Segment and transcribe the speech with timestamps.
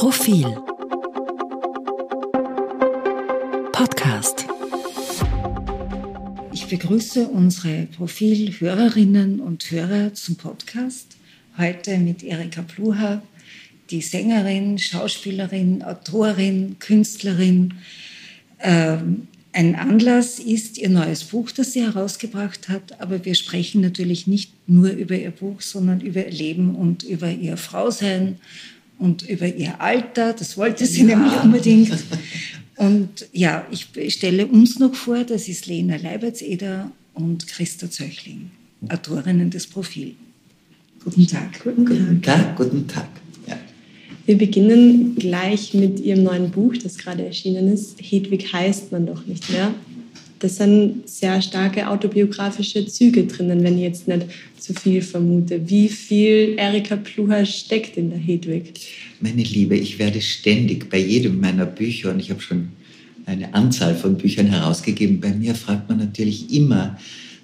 [0.00, 0.46] Profil
[3.70, 4.46] Podcast
[6.54, 11.18] Ich begrüße unsere Profilhörerinnen und Hörer zum Podcast.
[11.58, 13.20] Heute mit Erika Pluha,
[13.90, 17.74] die Sängerin, Schauspielerin, Autorin, Künstlerin.
[18.58, 24.26] Ähm, ein Anlass ist ihr neues Buch, das sie herausgebracht hat, aber wir sprechen natürlich
[24.26, 28.38] nicht nur über ihr Buch, sondern über ihr Leben und über ihr Frausein
[29.00, 30.32] und über ihr Alter.
[30.32, 31.16] Das wollte sie ja.
[31.16, 31.90] nämlich unbedingt.
[32.76, 38.50] Und ja, ich stelle uns noch vor, das ist Lena Leibertseder und Christa Zöchling,
[38.88, 40.14] Autorinnen des Profil.
[41.04, 41.62] Guten Tag.
[41.62, 41.96] Guten Tag.
[41.96, 42.56] Guten Tag.
[42.56, 43.08] Guten Tag.
[43.46, 43.58] Ja.
[44.26, 47.98] Wir beginnen gleich mit Ihrem neuen Buch, das gerade erschienen ist.
[48.00, 49.74] Hedwig heißt man doch nicht mehr.
[50.40, 54.26] Das sind sehr starke autobiografische Züge drinnen, wenn ich jetzt nicht
[54.58, 55.68] zu viel vermute.
[55.68, 58.72] Wie viel Erika Pluha steckt in der Hedwig?
[59.20, 62.70] Meine Liebe, ich werde ständig bei jedem meiner Bücher, und ich habe schon
[63.26, 66.98] eine Anzahl von Büchern herausgegeben, bei mir fragt man natürlich immer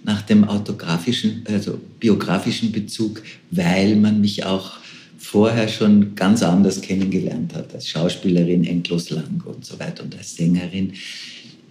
[0.05, 4.79] nach dem autografischen, also biografischen Bezug, weil man mich auch
[5.19, 10.37] vorher schon ganz anders kennengelernt hat, als Schauspielerin endlos lang und so weiter und als
[10.37, 10.93] Sängerin.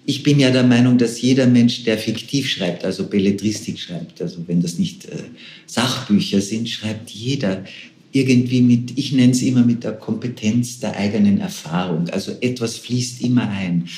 [0.08, 4.44] Ich bin ja der Meinung, dass jeder Mensch, der fiktiv schreibt, also Belletristik schreibt, also
[4.48, 5.18] wenn das nicht äh,
[5.66, 7.64] Sachbücher sind, schreibt jeder
[8.12, 12.10] irgendwie mit, ich nenne es immer mit der Kompetenz der eigenen Erfahrung.
[12.10, 13.90] Also etwas fließt immer ein.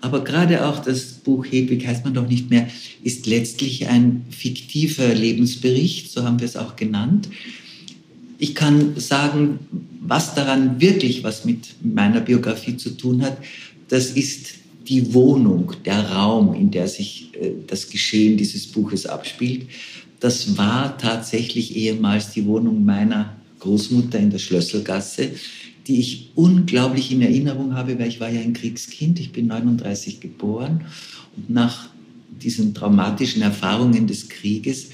[0.00, 2.68] Aber gerade auch das Buch Hedwig heißt man doch nicht mehr,
[3.02, 7.28] ist letztlich ein fiktiver Lebensbericht, so haben wir es auch genannt.
[8.38, 9.58] Ich kann sagen,
[10.00, 13.36] was daran wirklich was mit meiner Biografie zu tun hat,
[13.88, 14.54] das ist
[14.88, 19.68] die Wohnung, der Raum, in der sich äh, das Geschehen dieses Buches abspielt.
[20.20, 25.32] Das war tatsächlich ehemals die Wohnung meiner Großmutter in der Schlösselgasse
[25.86, 30.20] die ich unglaublich in Erinnerung habe, weil ich war ja ein Kriegskind, ich bin 39
[30.20, 30.84] geboren
[31.36, 31.88] und nach
[32.42, 34.90] diesen traumatischen Erfahrungen des Krieges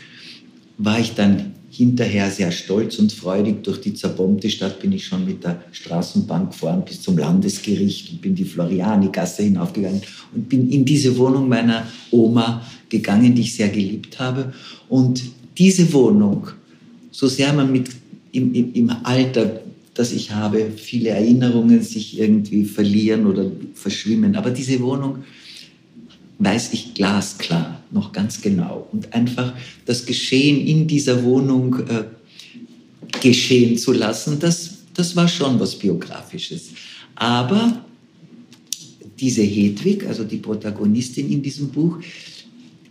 [0.79, 3.65] war ich dann hinterher sehr stolz und freudig.
[3.65, 8.21] Durch die zerbombte Stadt bin ich schon mit der Straßenbahn gefahren bis zum Landesgericht und
[8.21, 10.03] bin die Floriani-Gasse hinaufgegangen
[10.35, 14.53] und bin in diese Wohnung meiner Oma gegangen, die ich sehr geliebt habe.
[14.91, 15.23] Und
[15.57, 16.49] diese Wohnung,
[17.11, 17.89] so sehr man mit
[18.33, 19.63] im, im, im Alter
[19.95, 24.37] dass ich habe, viele Erinnerungen sich irgendwie verlieren oder verschwimmen.
[24.37, 25.19] Aber diese Wohnung
[26.43, 28.89] weiß ich glasklar, noch ganz genau.
[28.93, 29.53] Und einfach
[29.87, 32.05] das Geschehen in dieser Wohnung äh,
[33.21, 36.71] geschehen zu lassen, das, das war schon was Biografisches.
[37.15, 37.85] Aber
[39.21, 41.99] diese Hedwig, also die Protagonistin in diesem Buch,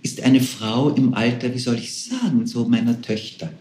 [0.01, 3.51] ist eine Frau im Alter, wie soll ich sagen, so meiner Töchter.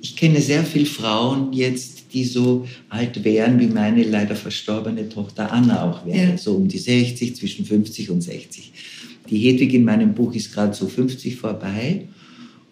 [0.00, 5.52] Ich kenne sehr viele Frauen jetzt, die so alt wären, wie meine leider verstorbene Tochter
[5.52, 6.38] Anna auch wäre, ja.
[6.38, 8.72] so um die 60, zwischen 50 und 60.
[9.30, 12.08] Die Hedwig in meinem Buch ist gerade so 50 vorbei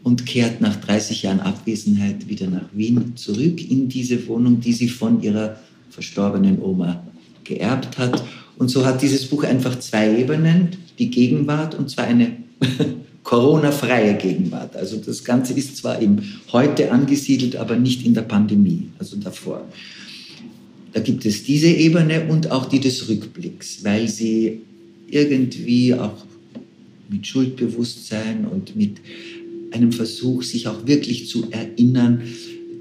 [0.02, 4.88] und kehrt nach 30 Jahren Abwesenheit wieder nach Wien zurück in diese Wohnung, die sie
[4.88, 5.58] von ihrer
[5.90, 7.04] verstorbenen Oma
[7.44, 8.22] geerbt hat.
[8.58, 12.36] Und so hat dieses Buch einfach zwei Ebenen, die Gegenwart und zwar eine
[13.26, 14.76] Corona-freie Gegenwart.
[14.76, 16.20] Also das Ganze ist zwar im
[16.52, 19.66] Heute angesiedelt, aber nicht in der Pandemie, also davor.
[20.92, 24.60] Da gibt es diese Ebene und auch die des Rückblicks, weil sie
[25.10, 26.24] irgendwie auch
[27.08, 28.98] mit Schuldbewusstsein und mit
[29.72, 32.22] einem Versuch, sich auch wirklich zu erinnern,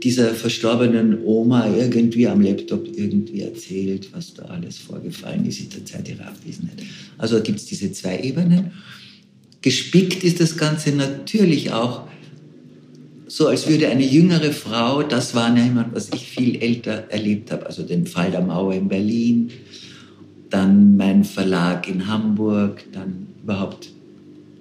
[0.04, 5.86] dieser verstorbenen Oma irgendwie am Laptop irgendwie erzählt, was da alles vorgefallen ist in der
[5.86, 6.84] Zeit ihrer Abwesenheit.
[7.18, 8.72] Also gibt es diese zwei Ebenen.
[9.66, 12.04] Gespickt ist das Ganze natürlich auch
[13.26, 17.66] so, als würde eine jüngere Frau, das war jemand, was ich viel älter erlebt habe,
[17.66, 19.50] also den Fall der Mauer in Berlin,
[20.52, 23.90] dann mein Verlag in Hamburg, dann überhaupt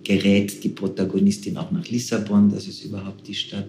[0.05, 3.69] gerät die Protagonistin auch nach Lissabon, das ist überhaupt die Stadt,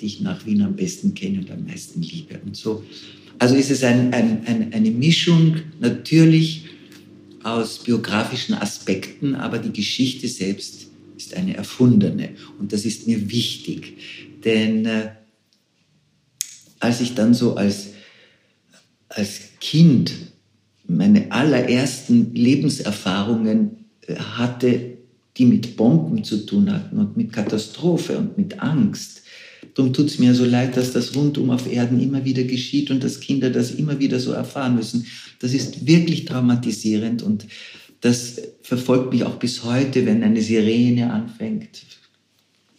[0.00, 2.82] die ich nach Wien am besten kenne und am meisten liebe und so.
[3.38, 6.64] Also ist es ein, ein, ein, eine Mischung natürlich
[7.44, 10.86] aus biografischen Aspekten, aber die Geschichte selbst
[11.16, 12.30] ist eine erfundene.
[12.58, 13.96] Und das ist mir wichtig,
[14.44, 15.10] denn äh,
[16.80, 17.88] als ich dann so als,
[19.08, 20.12] als Kind
[20.86, 24.98] meine allerersten Lebenserfahrungen äh, hatte,
[25.36, 29.21] die mit Bomben zu tun hatten und mit Katastrophe und mit Angst,
[29.74, 33.02] Darum tut es mir so leid, dass das rundum auf Erden immer wieder geschieht und
[33.02, 35.06] dass Kinder das immer wieder so erfahren müssen.
[35.38, 37.46] Das ist wirklich traumatisierend und
[38.00, 41.84] das verfolgt mich auch bis heute, wenn eine Sirene anfängt,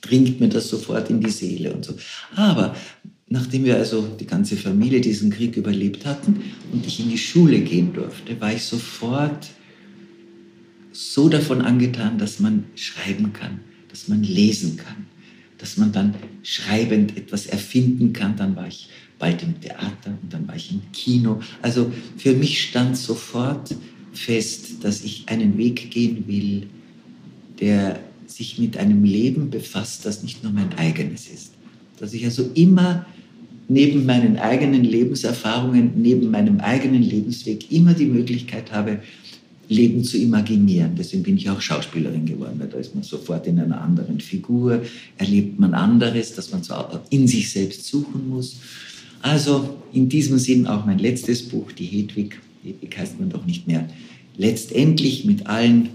[0.02, 1.96] dringt mir das sofort in die Seele und so.
[2.36, 2.76] Aber
[3.28, 6.42] nachdem wir also die ganze Familie diesen Krieg überlebt hatten
[6.72, 9.48] und ich in die Schule gehen durfte, war ich sofort
[10.92, 15.08] so davon angetan, dass man schreiben kann, dass man lesen kann,
[15.64, 16.14] dass man dann
[16.44, 18.36] schreibend etwas erfinden kann.
[18.36, 21.40] Dann war ich bald im Theater und dann war ich im Kino.
[21.62, 23.74] Also für mich stand sofort
[24.12, 26.68] fest, dass ich einen Weg gehen will,
[27.62, 31.54] der sich mit einem Leben befasst, das nicht nur mein eigenes ist.
[31.98, 33.06] Dass ich also immer
[33.70, 39.00] neben meinen eigenen Lebenserfahrungen, neben meinem eigenen Lebensweg immer die Möglichkeit habe,
[39.70, 40.92] Leben zu imaginieren.
[40.98, 44.84] Deswegen bin ich auch Schauspielerin geworden, weil da ist man sofort in einer anderen Figur,
[45.18, 48.58] erlebt man anderes, das man zwar in sich selbst suchen muss.
[49.22, 52.40] Also in diesem Sinn auch mein letztes Buch, die Hedwig.
[52.64, 53.88] Hedwig heißt man doch nicht mehr.
[54.38, 55.90] Letztendlich mit allen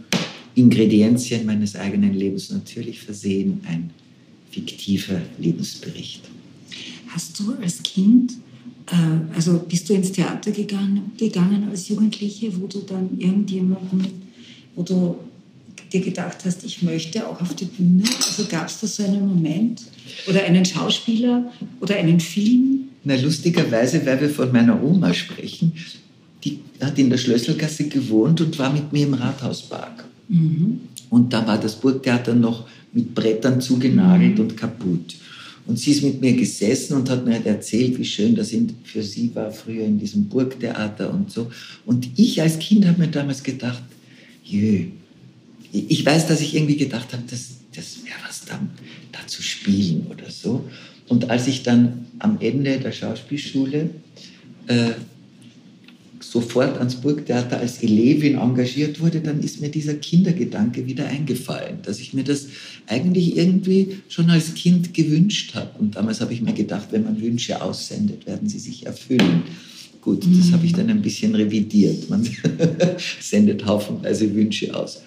[0.54, 3.90] Ingredienzien meines eigenen Lebens natürlich versehen, ein
[4.50, 6.22] fiktiver Lebensbericht.
[7.08, 8.32] Hast du als Kind,
[9.34, 14.06] also bist du ins Theater gegangen, gegangen als Jugendliche, wo du dann irgendjemanden,
[14.74, 15.16] wo du
[15.92, 18.04] dir gedacht hast, ich möchte auch auf die Bühne?
[18.26, 19.82] Also gab es da so einen Moment
[20.26, 21.50] oder einen Schauspieler
[21.80, 22.88] oder einen Film?
[23.04, 25.72] Na, lustigerweise, weil wir von meiner Oma sprechen,
[26.44, 30.04] die hat in der Schlösselgasse gewohnt und war mit mir im Rathauspark.
[30.28, 30.80] Mhm.
[31.10, 34.44] Und da war das Burgtheater noch mit Brettern zugenagelt mhm.
[34.44, 35.14] und kaputt.
[35.68, 38.54] Und sie ist mit mir gesessen und hat mir halt erzählt, wie schön das
[38.84, 41.50] für sie war, früher in diesem Burgtheater und so.
[41.84, 43.82] Und ich als Kind habe mir damals gedacht,
[44.42, 44.86] jö,
[45.70, 48.58] ich weiß, dass ich irgendwie gedacht habe, das, das wäre was da,
[49.12, 50.64] da zu spielen oder so.
[51.06, 53.90] Und als ich dann am Ende der Schauspielschule
[54.68, 54.92] äh,
[56.30, 62.00] sofort ans Burgtheater als Elevin engagiert wurde, dann ist mir dieser Kindergedanke wieder eingefallen, dass
[62.00, 62.48] ich mir das
[62.86, 65.78] eigentlich irgendwie schon als Kind gewünscht habe.
[65.78, 69.42] Und damals habe ich mir gedacht, wenn man Wünsche aussendet, werden sie sich erfüllen.
[70.02, 72.10] Gut, das habe ich dann ein bisschen revidiert.
[72.10, 72.26] Man
[73.20, 75.02] sendet haufenweise Wünsche aus,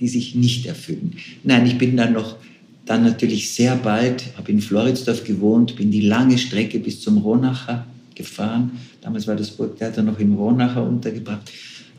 [0.00, 1.14] die sich nicht erfüllen.
[1.44, 2.36] Nein, ich bin dann noch
[2.84, 7.86] dann natürlich sehr bald, habe in Floridsdorf gewohnt, bin die lange Strecke bis zum Ronacher
[8.16, 8.72] gefahren.
[9.00, 11.52] Damals war das Burgtheater noch im Ronacher untergebracht.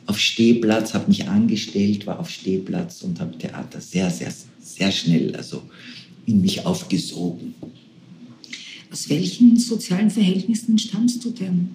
[0.06, 5.36] Auf Stehplatz, habe mich angestellt, war auf Stehplatz und habe Theater sehr, sehr, sehr schnell
[5.36, 5.62] also
[6.26, 7.56] in mich aufgesogen.
[8.92, 11.70] Aus welchen sozialen Verhältnissen stammst du denn?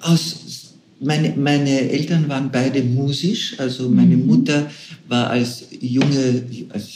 [0.00, 3.58] Aus, meine, meine Eltern waren beide musisch.
[3.58, 4.26] Also meine mhm.
[4.26, 4.70] Mutter
[5.08, 6.88] war als junge, als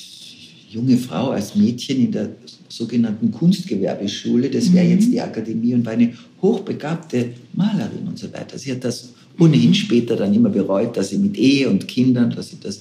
[0.71, 2.31] junge Frau, als Mädchen in der
[2.77, 4.91] sogenannten Kunstgewerbeschule, das wäre mhm.
[4.93, 6.13] jetzt die Akademie und war eine
[6.43, 8.59] hochbegabte Malerin und so weiter.
[8.59, 9.75] Sie hat das ohnehin mhm.
[9.75, 12.81] später dann immer bereut, dass sie mit Ehe und Kindern, dass sie das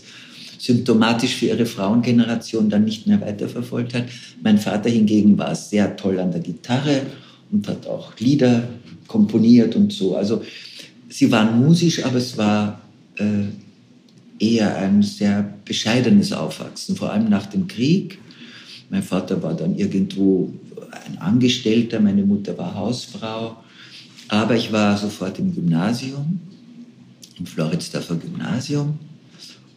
[0.57, 4.05] symptomatisch für ihre Frauengeneration dann nicht mehr weiterverfolgt hat.
[4.41, 7.01] Mein Vater hingegen war sehr toll an der Gitarre
[7.51, 8.67] und hat auch Lieder
[9.07, 10.15] komponiert und so.
[10.15, 10.41] Also
[11.09, 12.81] sie waren musisch, aber es war
[13.17, 13.45] äh,
[14.39, 18.19] eher ein sehr bescheidenes Aufwachsen, vor allem nach dem Krieg.
[18.93, 20.53] Mein Vater war dann irgendwo
[21.07, 23.57] ein Angestellter, meine Mutter war Hausfrau.
[24.27, 26.39] Aber ich war sofort im Gymnasium,
[27.39, 28.99] im Floridsdorfer Gymnasium.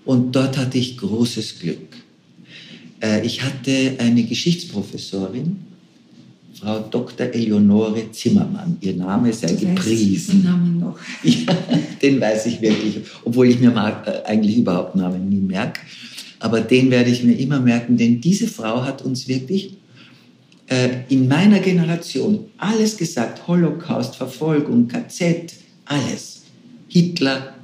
[0.04, 1.96] Und dort hatte ich großes Glück.
[3.00, 5.60] Äh, ich hatte eine Geschichtsprofessorin,
[6.60, 7.28] Frau Dr.
[7.28, 8.76] Eleonore Zimmermann.
[8.82, 10.42] Ihr Name sei du gepriesen.
[10.42, 10.98] Den Namen noch.
[11.22, 11.56] Ja,
[12.02, 15.80] den weiß ich wirklich, obwohl ich mir äh, eigentlich überhaupt Namen nie merke.
[16.46, 19.72] Aber den werde ich mir immer merken, denn diese Frau hat uns wirklich
[20.68, 23.48] äh, in meiner Generation alles gesagt.
[23.48, 25.54] Holocaust, Verfolgung, KZ,
[25.86, 26.42] alles.
[26.86, 27.54] Hitler.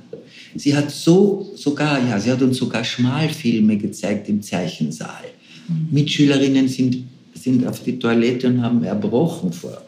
[0.57, 5.27] Sie hat so sogar, ja, sie hat uns sogar Schmalfilme gezeigt im Zeichensaal.
[5.69, 5.87] Mhm.
[5.93, 9.81] Mitschülerinnen sind, sind auf die Toilette und haben erbrochen vor.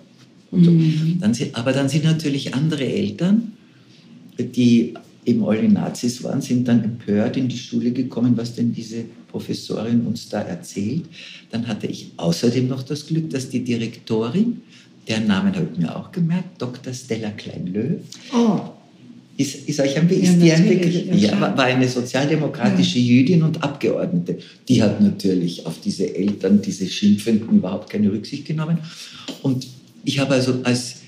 [0.52, 0.70] So.
[0.70, 1.18] Mhm.
[1.20, 3.54] Dann, aber dann sind natürlich andere Eltern,
[4.38, 4.94] die
[5.26, 10.06] eben alle Nazis waren, sind dann empört in die Schule gekommen, was denn diese Professorin
[10.06, 11.04] uns da erzählt.
[11.50, 14.60] Dann hatte ich außerdem noch das Glück, dass die Direktorin,
[15.08, 16.92] deren Namen habe ich mir auch gemerkt, Dr.
[16.92, 17.98] Stella Kleinlöw,
[18.32, 18.60] oh.
[19.36, 20.08] Ist, ist euch ein,
[20.40, 21.12] ja, Begriff?
[21.16, 23.16] Ja, war, war eine sozialdemokratische ja.
[23.16, 24.38] Jüdin und Abgeordnete.
[24.68, 28.78] Die hat natürlich auf diese Eltern, diese Schimpfenden überhaupt keine Rücksicht genommen.
[29.42, 29.66] Und
[30.04, 30.98] ich habe also als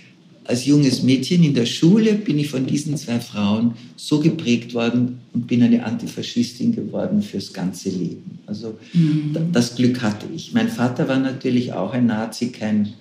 [0.48, 5.18] als junges Mädchen in der Schule bin ich von diesen zwei Frauen so geprägt worden
[5.32, 8.38] und bin eine Antifaschistin geworden fürs ganze Leben.
[8.46, 9.34] Also mhm.
[9.52, 10.52] das Glück hatte ich.
[10.52, 12.94] Mein Vater war natürlich auch ein Nazi, kein,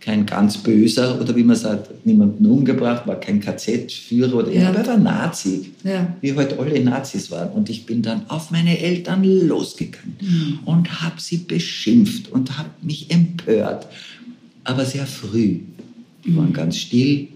[0.00, 4.68] kein ganz böser oder wie man sagt, niemanden umgebracht, war kein KZ-Führer oder ja.
[4.68, 6.14] aber er war Nazi, ja.
[6.20, 7.50] wie heute alle Nazis waren.
[7.50, 10.58] Und ich bin dann auf meine Eltern losgegangen mhm.
[10.64, 13.88] und habe sie beschimpft und habe mich empört
[14.64, 15.60] aber sehr früh.
[16.24, 17.28] Die waren ganz still.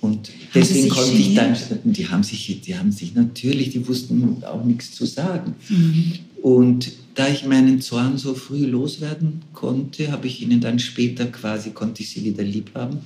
[0.00, 1.54] Und deswegen konnte ich dann,
[1.84, 5.54] die haben, sich, die haben sich natürlich, die wussten auch nichts zu sagen.
[5.68, 6.12] Mhm.
[6.42, 11.70] Und da ich meinen Zorn so früh loswerden konnte, habe ich ihnen dann später quasi,
[11.70, 12.98] konnte ich sie wieder lieb haben.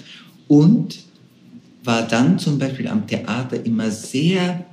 [0.46, 0.98] Und
[1.82, 4.64] war dann zum Beispiel am Theater immer sehr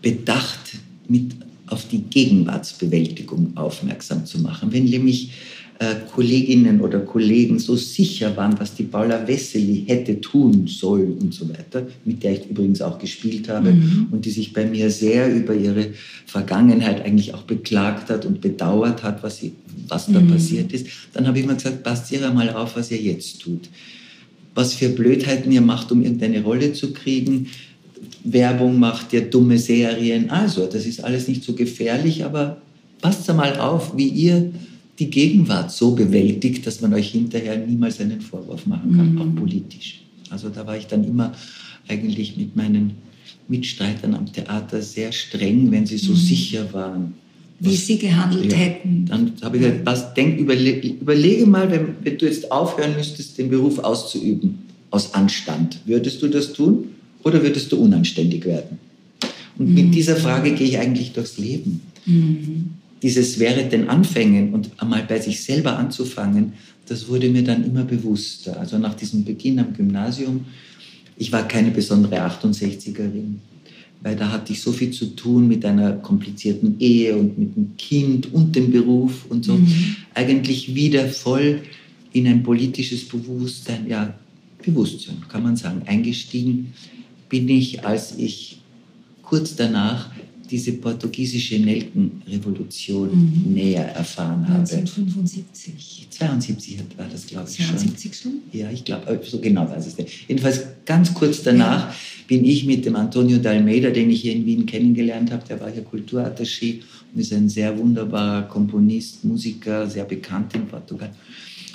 [0.00, 0.78] bedacht,
[1.08, 1.34] mit
[1.66, 4.72] auf die Gegenwartsbewältigung aufmerksam zu machen.
[4.72, 5.30] Wenn nämlich
[6.14, 11.48] Kolleginnen oder Kollegen so sicher waren, was die Paula Wessely hätte tun sollen und so
[11.48, 13.74] weiter, mit der ich übrigens auch gespielt habe
[14.10, 15.88] und die sich bei mir sehr über ihre
[16.26, 19.52] Vergangenheit eigentlich auch beklagt hat und bedauert hat, was, sie,
[19.88, 23.00] was da passiert ist, dann habe ich immer gesagt, passt ihr mal auf, was ihr
[23.00, 23.68] jetzt tut
[24.54, 27.48] was für Blödheiten ihr macht, um irgendeine Rolle zu kriegen.
[28.24, 30.30] Werbung macht ihr dumme Serien.
[30.30, 32.60] Also, das ist alles nicht so gefährlich, aber
[33.00, 34.52] passt mal auf, wie ihr
[35.02, 40.02] die Gegenwart so bewältigt, dass man euch hinterher niemals einen Vorwurf machen kann, auch politisch.
[40.30, 41.32] Also da war ich dann immer
[41.88, 42.92] eigentlich mit meinen
[43.48, 47.14] Mitstreitern am Theater sehr streng, wenn sie so sicher waren.
[47.58, 48.58] Wie sie gehandelt Ja.
[48.58, 49.06] hätten.
[49.06, 53.38] Dann habe ich gesagt, was, denk, überle überlege mal, wenn, wenn du jetzt aufhören müsstest,
[53.38, 54.58] den Beruf auszuüben,
[54.90, 56.88] aus Anstand, würdest du das tun
[57.24, 58.78] oder würdest du unanständig werden?
[59.58, 61.80] Und mit dieser Frage gehe ich eigentlich durchs Leben.
[63.02, 66.52] Dieses wäre den Anfängen und einmal bei sich selber anzufangen,
[66.86, 68.58] das wurde mir dann immer bewusster.
[68.58, 70.46] Also nach diesem Beginn am Gymnasium,
[71.16, 73.34] ich war keine besondere 68erin,
[74.02, 77.76] weil da hatte ich so viel zu tun mit einer komplizierten Ehe und mit dem
[77.76, 79.58] Kind und dem Beruf und so.
[80.14, 81.62] Eigentlich wieder voll
[82.12, 84.14] in ein politisches Bewusstsein, ja,
[84.62, 86.72] Bewusstsein kann man sagen, eingestiegen
[87.28, 88.58] bin ich, als ich
[89.22, 90.10] kurz danach
[90.52, 94.60] diese portugiesische Nelkenrevolution näher erfahren habe.
[94.60, 96.08] 1975.
[96.10, 97.78] 72 war das, glaube ich, schon.
[97.78, 98.32] 72 schon?
[98.52, 100.28] Ja, ich glaube, so genau weiß ich es nicht.
[100.28, 101.94] Jedenfalls ganz kurz danach
[102.28, 105.70] bin ich mit dem Antonio D'Almeida, den ich hier in Wien kennengelernt habe, der war
[105.70, 106.80] hier Kulturattaché
[107.14, 111.10] und ist ein sehr wunderbarer Komponist, Musiker, sehr bekannt in Portugal.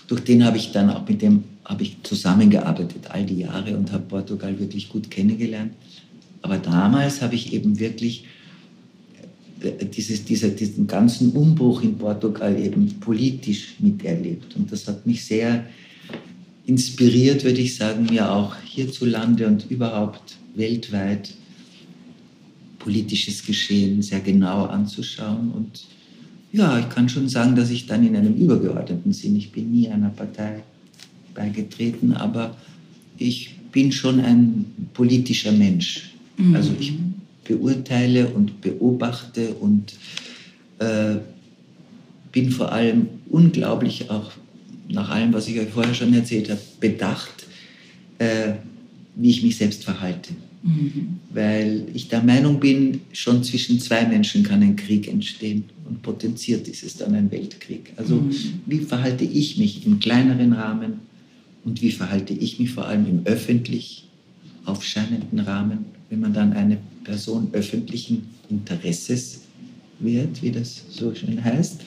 [0.07, 3.91] Durch den habe ich dann auch mit dem habe ich zusammengearbeitet all die Jahre und
[3.91, 5.73] habe Portugal wirklich gut kennengelernt.
[6.43, 8.36] Aber damals habe ich eben wirklich äh,
[9.71, 14.55] dieses, dieser, diesen ganzen Umbruch in Portugal eben politisch miterlebt.
[14.55, 15.65] Und das hat mich sehr
[16.65, 21.33] inspiriert, würde ich sagen, mir auch hierzulande und überhaupt weltweit
[22.79, 25.51] politisches Geschehen sehr genau anzuschauen.
[25.51, 25.85] Und
[26.51, 29.89] ja, ich kann schon sagen, dass ich dann in einem übergeordneten Sinn, ich bin nie
[29.89, 30.63] einer Partei
[31.33, 32.55] beigetreten, aber
[33.17, 36.11] ich bin schon ein politischer Mensch.
[36.53, 36.93] Also ich
[37.47, 39.93] beurteile und beobachte und
[40.79, 41.15] äh,
[42.31, 44.31] bin vor allem unglaublich auch
[44.89, 47.45] nach allem, was ich euch vorher schon erzählt habe, bedacht,
[48.19, 48.53] äh,
[49.15, 50.33] wie ich mich selbst verhalte.
[51.33, 56.67] Weil ich der Meinung bin, schon zwischen zwei Menschen kann ein Krieg entstehen und potenziert
[56.67, 57.93] ist es dann ein Weltkrieg.
[57.95, 58.21] Also
[58.65, 60.99] wie verhalte ich mich im kleineren Rahmen
[61.63, 64.07] und wie verhalte ich mich vor allem im öffentlich
[64.65, 69.41] aufscheinenden Rahmen, wenn man dann eine Person öffentlichen Interesses
[69.99, 71.81] wird, wie das so schön heißt.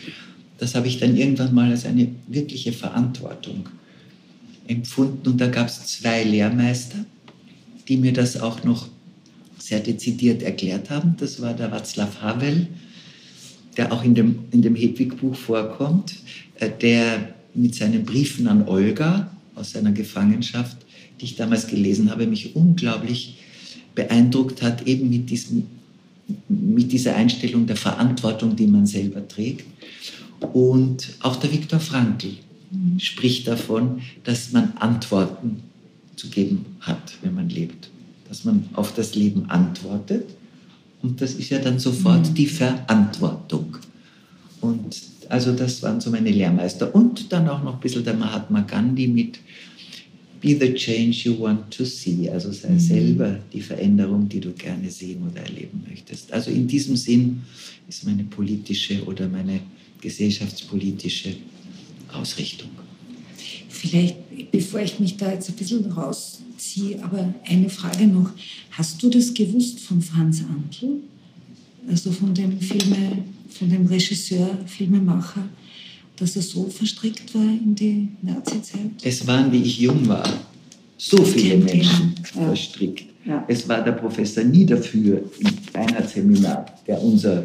[0.59, 3.69] Das habe ich dann irgendwann mal als eine wirkliche Verantwortung
[4.67, 5.29] empfunden.
[5.29, 7.05] Und da gab es zwei Lehrmeister,
[7.87, 8.89] die mir das auch noch
[9.59, 11.17] sehr dezidiert erklärt haben.
[11.19, 12.67] Das war der Václav Havel,
[13.77, 16.17] der auch in dem, in dem Hedwig-Buch vorkommt,
[16.57, 20.79] äh, der mit seinen Briefen an Olga aus seiner Gefangenschaft,
[21.21, 23.40] die ich damals gelesen habe, mich unglaublich
[24.01, 25.67] beeindruckt hat, eben mit, diesem,
[26.49, 29.67] mit dieser Einstellung der Verantwortung, die man selber trägt.
[30.53, 32.31] Und auch der Viktor Frankl
[32.99, 35.63] spricht davon, dass man Antworten
[36.17, 37.91] zu geben hat, wenn man lebt.
[38.29, 40.25] Dass man auf das Leben antwortet.
[41.03, 43.77] Und das ist ja dann sofort die Verantwortung.
[44.61, 44.97] Und
[45.29, 46.95] also das waren so meine Lehrmeister.
[46.95, 49.41] Und dann auch noch ein bisschen der Mahatma Gandhi mit
[50.41, 52.29] Be the change you want to see.
[52.31, 56.33] Also sei selber die Veränderung, die du gerne sehen oder erleben möchtest.
[56.33, 57.43] Also in diesem Sinn
[57.89, 59.61] ist meine politische oder meine
[60.01, 61.37] gesellschaftspolitische
[62.13, 62.71] Ausrichtung.
[63.69, 64.17] Vielleicht,
[64.51, 68.31] bevor ich mich da jetzt ein bisschen rausziehe, aber eine Frage noch.
[68.71, 71.01] Hast du das gewusst von Franz Antl?
[71.89, 75.49] Also von dem Filme, von dem Regisseur, Filmemacher,
[76.21, 78.91] dass er so verstrickt war in die Nazi-Zeit?
[79.03, 80.29] Es waren, wie ich jung war,
[80.97, 82.47] so viele Menschen ja.
[82.47, 83.05] verstrickt.
[83.25, 83.45] Ja.
[83.49, 87.45] Es war der Professor Niederführ im Einheitsseminar, der unser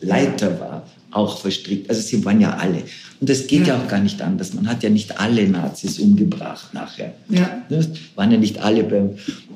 [0.00, 1.90] Leiter war, auch verstrickt.
[1.90, 2.82] Also sie waren ja alle.
[3.20, 3.74] Und das geht ja.
[3.74, 4.54] ja auch gar nicht anders.
[4.54, 7.14] Man hat ja nicht alle Nazis umgebracht nachher.
[7.28, 7.62] Ja.
[7.68, 9.10] Das waren ja nicht alle beim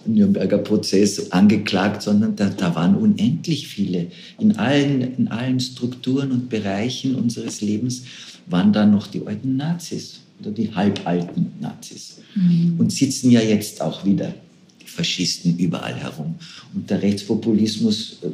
[0.06, 4.08] Nürnberger Prozess angeklagt, sondern da, da waren unendlich viele.
[4.38, 8.02] In allen, in allen Strukturen und Bereichen unseres Lebens
[8.46, 12.18] waren da noch die alten Nazis oder die halbalten Nazis.
[12.34, 12.74] Mhm.
[12.78, 14.34] Und sitzen ja jetzt auch wieder
[14.82, 16.34] die Faschisten überall herum.
[16.74, 18.28] Und der Rechtspopulismus, äh,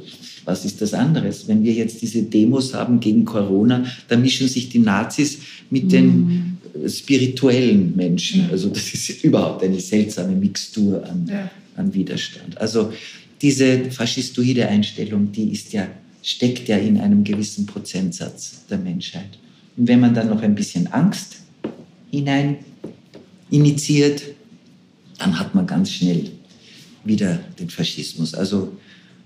[0.45, 1.47] was ist das anderes?
[1.47, 5.38] Wenn wir jetzt diese Demos haben gegen Corona, da mischen sich die Nazis
[5.71, 5.88] mit mhm.
[5.88, 8.49] den spirituellen Menschen.
[8.50, 11.50] Also das ist überhaupt eine seltsame Mixtur an, ja.
[11.76, 12.59] an Widerstand.
[12.59, 12.93] Also
[13.43, 15.88] diese faschistoide Einstellung, die ist ja,
[16.23, 19.38] steckt ja in einem gewissen Prozentsatz der Menschheit.
[19.77, 21.37] Und wenn man dann noch ein bisschen Angst
[22.11, 22.57] hinein
[23.50, 24.23] initiiert,
[25.19, 26.31] dann hat man ganz schnell
[27.05, 28.35] wieder den Faschismus.
[28.35, 28.77] Also,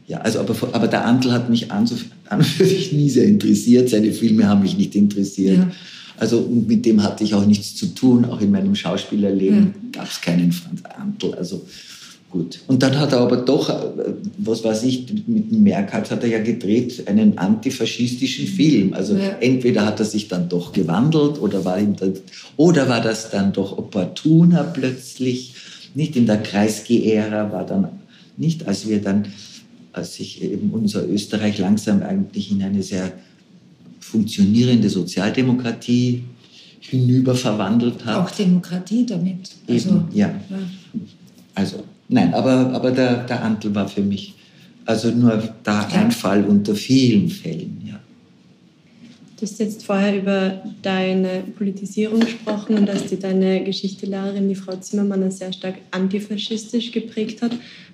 [0.07, 1.89] ja, also aber, aber der Antl hat mich an,
[2.29, 3.89] an und für sich nie sehr interessiert.
[3.89, 5.59] Seine Filme haben mich nicht interessiert.
[5.59, 5.71] Ja.
[6.17, 8.25] Also mit dem hatte ich auch nichts zu tun.
[8.25, 10.01] Auch in meinem Schauspielerleben ja.
[10.01, 11.35] gab es keinen Franz Antl.
[11.35, 11.67] Also
[12.35, 12.59] Gut.
[12.67, 16.29] Und dann hat er aber doch, äh, was weiß ich, mit dem Merkat hat er
[16.29, 18.93] ja gedreht, einen antifaschistischen Film.
[18.93, 19.37] Also ja.
[19.39, 22.15] entweder hat er sich dann doch gewandelt oder war, ihm dann,
[22.57, 25.55] oder war das dann doch opportuner plötzlich.
[25.95, 27.87] Nicht in der Kreisky-Ära war dann,
[28.37, 29.29] nicht als wir dann,
[29.93, 33.13] als sich eben unser Österreich langsam eigentlich in eine sehr
[34.01, 36.25] funktionierende Sozialdemokratie
[36.81, 38.27] hinüber verwandelt hat.
[38.27, 39.51] Auch Demokratie damit.
[39.69, 40.35] Also, eben, ja.
[40.51, 40.59] ja.
[41.55, 44.35] Also Nein, aber, aber der, der Antl war für mich
[44.87, 47.83] also nur da ein Fall unter vielen Fällen.
[47.89, 47.99] Ja.
[49.37, 54.77] Du hast jetzt vorher über deine Politisierung gesprochen und dass dir deine Geschichtelehrerin, die Frau
[54.77, 57.51] Zimmermann, sehr stark antifaschistisch geprägt hat.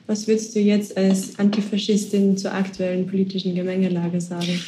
[0.07, 4.61] Was würdest du jetzt als Antifaschistin zur aktuellen politischen Gemengelage sagen?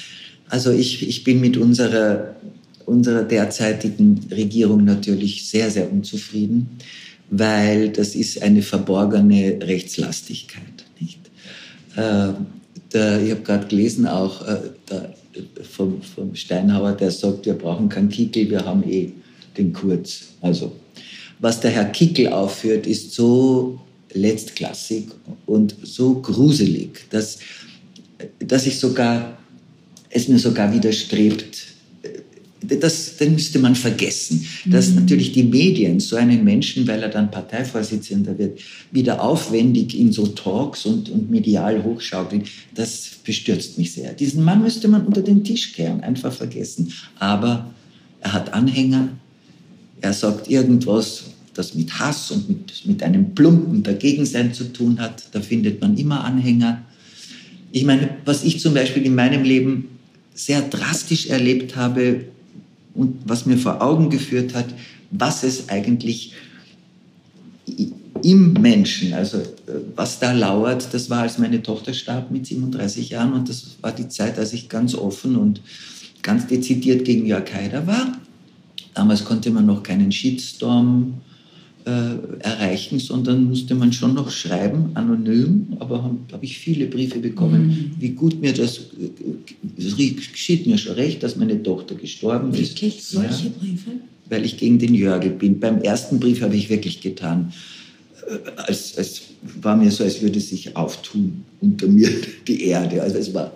[0.49, 2.37] Also ich, ich bin mit unserer,
[2.87, 6.78] unserer derzeitigen Regierung natürlich sehr, sehr unzufrieden
[7.35, 10.85] weil das ist eine verborgene Rechtslastigkeit.
[11.01, 11.18] Nicht?
[11.97, 12.35] Äh,
[12.92, 14.59] der, ich habe gerade gelesen auch äh,
[14.90, 15.14] der,
[15.62, 19.12] vom, vom Steinhauer, der sagt, wir brauchen keinen Kickel, wir haben eh
[19.57, 20.25] den Kurz.
[20.42, 20.73] Also
[21.38, 23.81] was der Herr Kickel aufführt, ist so
[24.12, 25.07] letztklassig
[25.47, 27.38] und so gruselig, dass,
[28.40, 29.38] dass ich sogar,
[30.11, 31.52] es mir sogar widerstrebt,
[32.62, 34.96] das, das müsste man vergessen, dass mhm.
[34.96, 40.27] natürlich die Medien so einen Menschen, weil er dann Parteivorsitzender wird, wieder aufwendig in so
[40.27, 42.44] Talks und, und medial hochschaukeln,
[42.75, 44.12] das bestürzt mich sehr.
[44.12, 46.92] Diesen Mann müsste man unter den Tisch kehren, einfach vergessen.
[47.18, 47.70] Aber
[48.20, 49.09] er hat Anhänger,
[50.01, 55.25] er sagt irgendwas, das mit Hass und mit, mit einem plumpen Dagegensein zu tun hat,
[55.33, 56.83] da findet man immer Anhänger.
[57.72, 59.88] Ich meine, was ich zum Beispiel in meinem Leben
[60.35, 62.25] sehr drastisch erlebt habe,
[62.94, 64.66] und was mir vor Augen geführt hat,
[65.11, 66.35] was es eigentlich
[68.22, 69.44] im Menschen, also äh,
[69.96, 73.92] was da lauert, das war, als meine Tochter starb mit 37 Jahren und das war
[73.92, 75.61] die Zeit, als ich ganz offen und
[76.22, 78.18] ganz dezidiert gegen Jörg Haider war.
[78.94, 81.14] Damals konnte man noch keinen Shitstorm
[81.85, 85.77] äh, erreichen, sondern musste man schon noch schreiben, anonym.
[85.81, 87.90] Aber habe hab ich viele Briefe bekommen, mhm.
[87.99, 88.81] wie gut mir das,
[89.77, 92.81] es geschieht mir schon recht, dass meine Tochter gestorben ist.
[92.81, 93.90] Wirklich solche ja, Briefe?
[94.29, 95.59] Weil ich gegen den Jörgel bin.
[95.59, 97.53] Beim ersten Brief habe ich wirklich getan,
[98.29, 99.23] äh, als, als
[99.61, 102.11] war mir so, als würde sich auftun unter mir
[102.47, 103.03] die Erde.
[103.03, 103.53] Also es war,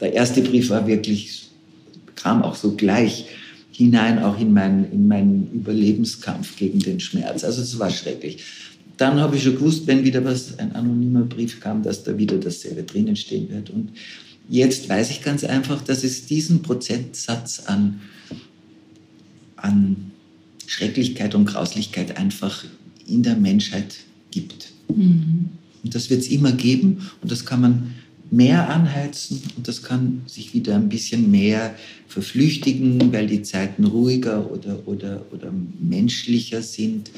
[0.00, 1.48] der erste Brief war wirklich,
[2.14, 3.26] kam auch so gleich
[3.76, 7.42] hinein, auch in meinen, in meinen Überlebenskampf gegen den Schmerz.
[7.42, 8.44] Also es war schrecklich.
[8.96, 12.38] Dann habe ich schon gewusst, wenn wieder was, ein anonymer Brief kam, dass da wieder
[12.38, 13.70] dasselbe drinnen stehen wird.
[13.70, 13.90] Und
[14.48, 18.00] jetzt weiß ich ganz einfach, dass es diesen Prozentsatz an,
[19.56, 20.12] an
[20.66, 22.64] Schrecklichkeit und Grauslichkeit einfach
[23.08, 23.96] in der Menschheit
[24.30, 24.70] gibt.
[24.88, 25.50] Mhm.
[25.82, 27.94] Und das wird es immer geben und das kann man
[28.30, 31.74] mehr anheizen und das kann sich wieder ein bisschen mehr
[32.08, 37.10] verflüchtigen, weil die Zeiten ruhiger oder, oder, oder menschlicher sind.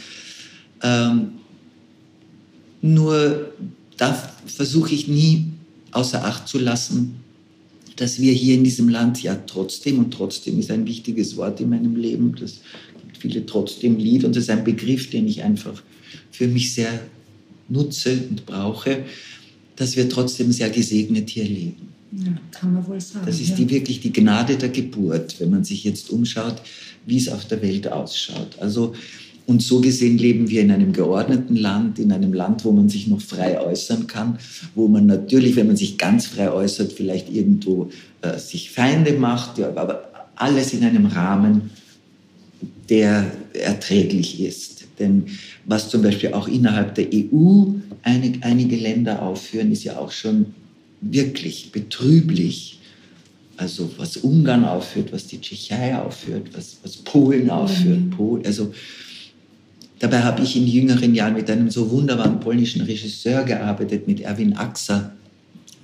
[0.83, 1.33] Ähm,
[2.83, 3.53] nur
[3.97, 4.13] da
[4.47, 5.47] versuche ich nie
[5.93, 7.17] außer Acht zu lassen,
[7.97, 11.71] dass wir hier in diesem Land ja trotzdem, und trotzdem ist ein wichtiges Wort in
[11.71, 12.61] meinem Leben, das
[13.03, 15.83] gibt viele trotzdem Lied und das ist ein Begriff, den ich einfach
[16.31, 17.01] für mich sehr
[17.69, 19.05] nutze und brauche
[19.77, 21.89] dass wir trotzdem sehr gesegnet hier leben.
[22.13, 23.27] Ja, kann man wohl sagen.
[23.27, 23.57] Das ist ja.
[23.57, 26.63] die, wirklich die Gnade der Geburt, wenn man sich jetzt umschaut,
[27.05, 28.57] wie es auf der Welt ausschaut.
[28.59, 28.95] Also
[29.47, 33.07] Und so gesehen leben wir in einem geordneten Land, in einem Land, wo man sich
[33.07, 34.39] noch frei äußern kann,
[34.75, 37.91] wo man natürlich, wenn man sich ganz frei äußert, vielleicht irgendwo
[38.23, 41.71] äh, sich Feinde macht, ja, aber alles in einem Rahmen,
[42.89, 44.85] der erträglich ist.
[44.99, 45.27] Denn
[45.65, 47.67] was zum Beispiel auch innerhalb der EU
[48.07, 50.55] einig, einige Länder aufführen, ist ja auch schon
[51.01, 52.79] wirklich betrüblich.
[53.57, 58.01] Also was Ungarn aufführt, was die Tschechei aufführt, was, was Polen aufführt.
[58.01, 58.11] Mhm.
[58.11, 58.73] Polen, also
[59.99, 64.57] dabei habe ich in jüngeren Jahren mit einem so wunderbaren polnischen Regisseur gearbeitet, mit Erwin
[64.57, 65.13] Axa,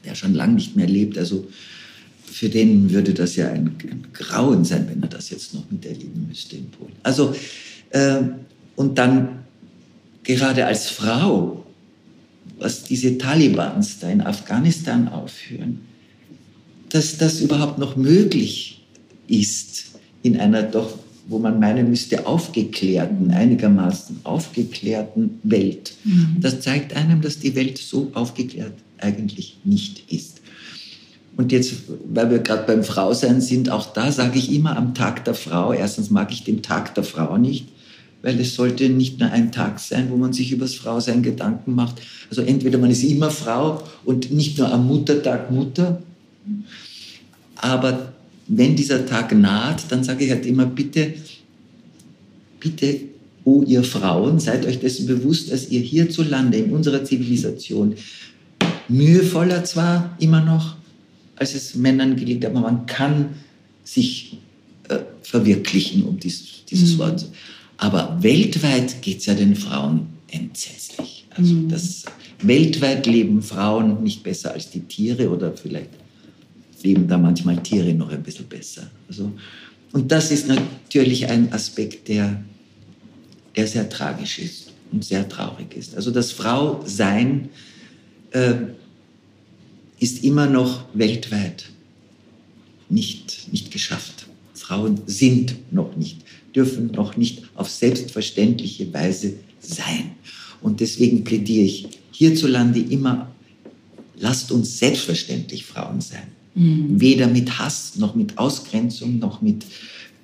[0.04, 1.18] der schon lange nicht mehr lebt.
[1.18, 1.48] Also
[2.24, 6.26] für den würde das ja ein, ein, Grauen sein, wenn er das jetzt noch miterleben
[6.28, 6.92] müsste in Polen.
[7.02, 7.34] Also,
[7.90, 8.20] äh,
[8.76, 9.40] und dann
[10.24, 11.61] gerade als Frau,
[12.62, 15.80] was diese Talibans da in Afghanistan aufführen,
[16.90, 18.84] dass das überhaupt noch möglich
[19.26, 19.86] ist
[20.22, 25.94] in einer doch, wo man meinen müsste, aufgeklärten, einigermaßen aufgeklärten Welt.
[26.04, 26.36] Mhm.
[26.40, 30.40] Das zeigt einem, dass die Welt so aufgeklärt eigentlich nicht ist.
[31.36, 31.74] Und jetzt,
[32.12, 35.72] weil wir gerade beim Frausein sind, auch da sage ich immer am Tag der Frau,
[35.72, 37.68] erstens mag ich den Tag der Frau nicht,
[38.22, 41.74] weil es sollte nicht nur ein Tag sein, wo man sich über das Frausein Gedanken
[41.74, 41.96] macht.
[42.30, 46.02] Also entweder man ist immer Frau und nicht nur am Muttertag Mutter,
[47.56, 48.12] aber
[48.48, 51.14] wenn dieser Tag naht, dann sage ich halt immer, bitte,
[52.58, 53.00] bitte,
[53.44, 57.94] oh ihr Frauen, seid euch dessen bewusst, dass ihr hierzulande in unserer Zivilisation
[58.88, 60.76] mühevoller zwar immer noch,
[61.36, 63.30] als es Männern gelingt, aber man kann
[63.84, 64.38] sich
[64.88, 66.98] äh, verwirklichen, um dies, dieses mhm.
[66.98, 67.24] Wort.
[67.82, 71.26] Aber weltweit geht es ja den Frauen entsetzlich.
[71.30, 71.68] Also mhm.
[71.68, 72.04] das,
[72.42, 75.90] weltweit leben Frauen nicht besser als die Tiere oder vielleicht
[76.82, 78.88] leben da manchmal Tiere noch ein bisschen besser.
[79.08, 79.32] Also,
[79.92, 82.42] und das ist natürlich ein Aspekt, der,
[83.56, 85.96] der sehr tragisch ist und sehr traurig ist.
[85.96, 87.48] Also das Frausein
[88.30, 88.54] äh,
[89.98, 91.64] ist immer noch weltweit
[92.88, 94.26] nicht, nicht geschafft.
[94.54, 96.18] Frauen sind noch nicht,
[96.54, 100.12] dürfen noch nicht auf selbstverständliche Weise sein.
[100.60, 103.32] Und deswegen plädiere ich hierzulande immer,
[104.18, 106.28] lasst uns selbstverständlich Frauen sein.
[106.54, 107.00] Mhm.
[107.00, 109.64] Weder mit Hass, noch mit Ausgrenzung, noch mit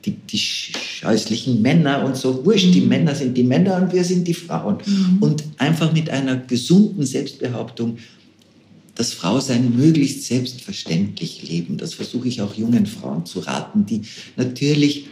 [0.04, 2.44] die, die scheußlichen Männer und so.
[2.44, 2.72] Wurscht, mhm.
[2.72, 4.78] die Männer sind die Männer und wir sind die Frauen.
[4.84, 5.18] Mhm.
[5.20, 7.98] Und einfach mit einer gesunden Selbstbehauptung,
[8.94, 11.76] das Frausein möglichst selbstverständlich leben.
[11.78, 14.02] Das versuche ich auch jungen Frauen zu raten, die
[14.36, 15.06] natürlich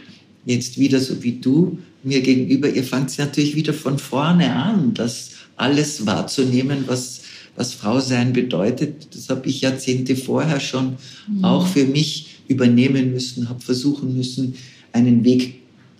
[0.47, 5.31] jetzt wieder so wie du mir gegenüber, ihr fangt natürlich wieder von vorne an, das
[5.57, 7.21] alles wahrzunehmen, was,
[7.55, 9.07] was Frausein bedeutet.
[9.13, 11.43] Das habe ich Jahrzehnte vorher schon mhm.
[11.43, 14.55] auch für mich übernehmen müssen, habe versuchen müssen,
[14.93, 15.55] einen Weg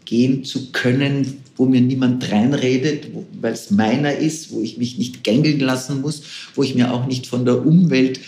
[0.06, 3.08] gehen zu können, wo mir niemand reinredet,
[3.42, 6.22] weil es meiner ist, wo ich mich nicht gängeln lassen muss,
[6.56, 8.22] wo ich mir auch nicht von der Umwelt,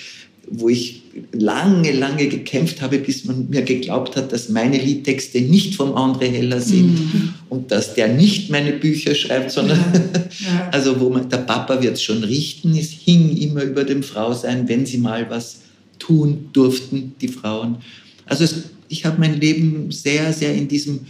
[0.51, 5.75] wo ich lange, lange gekämpft habe, bis man mir geglaubt hat, dass meine Liedtexte nicht
[5.75, 7.33] vom André Heller sind mhm.
[7.49, 10.01] und dass der nicht meine Bücher schreibt, sondern ja.
[10.39, 10.69] Ja.
[10.71, 14.69] also wo man, der Papa wird es schon richten, es hing immer über dem Frausein,
[14.69, 15.61] wenn sie mal was
[15.97, 17.77] tun durften, die Frauen.
[18.25, 18.55] Also es,
[18.87, 21.01] ich habe mein Leben sehr, sehr in diesem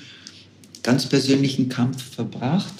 [0.82, 2.74] ganz persönlichen Kampf verbracht.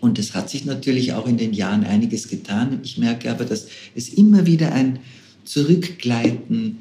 [0.00, 2.80] Und es hat sich natürlich auch in den Jahren einiges getan.
[2.82, 4.98] Ich merke aber, dass es immer wieder ein
[5.44, 6.78] Zurückgleiten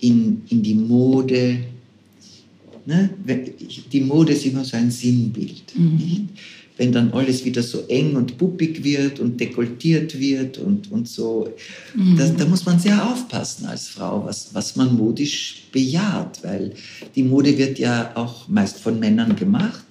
[0.00, 1.58] in, in die Mode,
[2.86, 3.10] ne?
[3.92, 5.72] die Mode ist immer so ein Sinnbild.
[5.76, 6.28] Mhm
[6.76, 11.48] wenn dann alles wieder so eng und puppig wird und dekoltiert wird und, und so,
[11.94, 12.16] mhm.
[12.16, 16.72] da, da, muss man sehr aufpassen als Frau, was, was man modisch bejaht, weil
[17.14, 19.84] die Mode wird ja auch meist von Männern gemacht,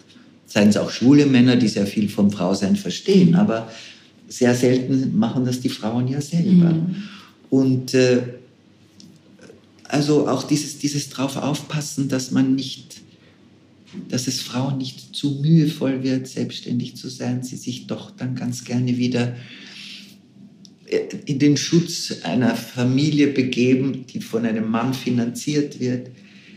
[0.46, 3.36] seien es auch schwule Männer, die sehr viel vom Frausein verstehen, mhm.
[3.36, 3.72] aber
[4.28, 6.74] sehr selten machen das die Frauen ja selber.
[6.74, 6.96] Mhm.
[7.54, 8.24] Und äh,
[9.84, 13.02] also auch dieses, dieses drauf aufpassen, dass man nicht
[14.10, 18.64] dass es Frauen nicht zu mühevoll wird, selbstständig zu sein, sie sich doch dann ganz
[18.64, 19.36] gerne wieder
[20.88, 26.10] äh, in den Schutz einer Familie begeben, die von einem Mann finanziert wird.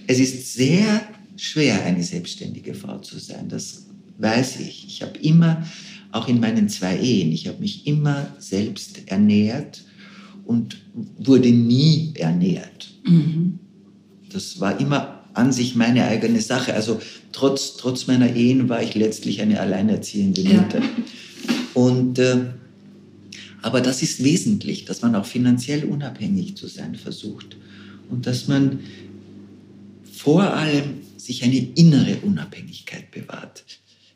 [0.06, 1.06] Es ist sehr
[1.36, 3.84] schwer, eine selbstständige Frau zu sein, das
[4.16, 4.86] weiß ich.
[4.86, 5.66] Ich habe immer,
[6.10, 9.82] auch in meinen zwei Ehen, ich habe mich immer selbst ernährt
[10.46, 10.78] und
[11.18, 12.88] wurde nie ernährt.
[13.04, 13.58] Mhm.
[14.30, 16.74] Das war immer an sich meine eigene Sache.
[16.74, 17.00] Also
[17.32, 20.80] trotz, trotz meiner Ehen war ich letztlich eine alleinerziehende Mutter.
[20.80, 20.88] Ja.
[21.74, 22.46] Und, äh,
[23.62, 27.56] aber das ist wesentlich, dass man auch finanziell unabhängig zu sein versucht
[28.10, 28.80] und dass man
[30.10, 33.64] vor allem sich eine innere Unabhängigkeit bewahrt.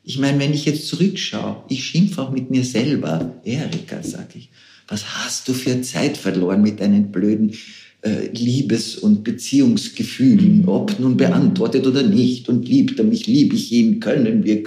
[0.02, 3.34] Ich meine, wenn ich jetzt zurückschaue, ich schimpfe auch mit mir selber.
[3.44, 4.48] Erika, sag ich,
[4.90, 7.54] was hast du für Zeit verloren mit deinen blöden
[8.02, 13.70] äh, Liebes- und Beziehungsgefühlen, ob nun beantwortet oder nicht und liebt er mich, liebe ich
[13.72, 14.64] ihn, können wir.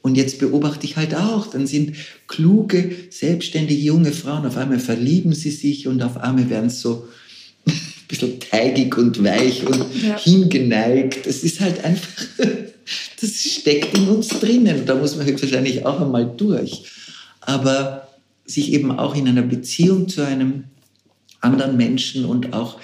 [0.00, 1.96] Und jetzt beobachte ich halt auch, dann sind
[2.28, 7.08] kluge, selbstständige junge Frauen, auf einmal verlieben sie sich und auf einmal werden so
[7.66, 7.74] ein
[8.08, 10.18] bisschen teigig und weich und ja.
[10.18, 11.26] hingeneigt.
[11.26, 12.08] Das ist halt einfach,
[13.20, 14.86] das steckt in uns drinnen.
[14.86, 16.84] Da muss man höchstwahrscheinlich auch einmal durch.
[17.40, 18.06] Aber
[18.46, 20.64] sich eben auch in einer Beziehung zu einem
[21.40, 22.80] anderen Menschen und auch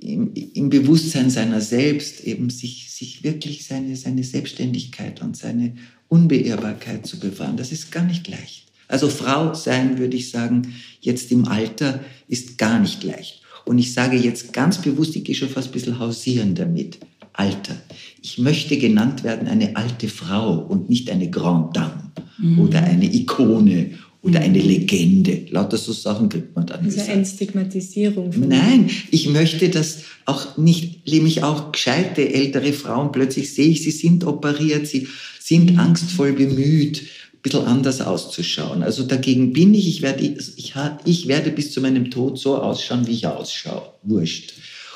[0.00, 5.74] im, im, Bewusstsein seiner selbst eben sich, sich wirklich seine, seine Selbstständigkeit und seine
[6.08, 7.56] Unbeirrbarkeit zu bewahren.
[7.56, 8.66] Das ist gar nicht leicht.
[8.88, 13.42] Also Frau sein, würde ich sagen, jetzt im Alter ist gar nicht leicht.
[13.64, 17.00] Und ich sage jetzt ganz bewusst, ich gehe schon fast ein bisschen hausieren damit.
[17.32, 17.76] Alter.
[18.22, 22.60] Ich möchte genannt werden eine alte Frau und nicht eine Grande Dame mhm.
[22.60, 23.90] oder eine Ikone
[24.22, 24.68] oder eine mhm.
[24.68, 25.46] Legende.
[25.50, 26.84] Lauter so Sachen kriegt man dann.
[26.84, 28.32] Also eine Stigmatisierung.
[28.48, 33.92] Nein, ich möchte das auch nicht, nämlich auch gescheite ältere Frauen, plötzlich sehe ich, sie
[33.92, 35.08] sind operiert, sie
[35.40, 35.78] sind mhm.
[35.78, 38.82] angstvoll bemüht, ein bisschen anders auszuschauen.
[38.82, 40.74] Also dagegen bin ich, ich werde, ich,
[41.04, 43.92] ich werde bis zu meinem Tod so ausschauen, wie ich ausschaue.
[44.02, 44.54] Wurscht.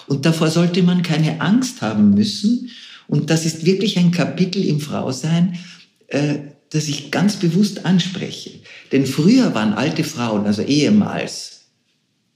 [0.09, 2.71] Und davor sollte man keine Angst haben müssen.
[3.07, 5.57] Und das ist wirklich ein Kapitel im Frausein,
[6.09, 6.39] äh,
[6.71, 8.51] das ich ganz bewusst anspreche.
[8.93, 11.61] Denn früher waren alte Frauen, also ehemals,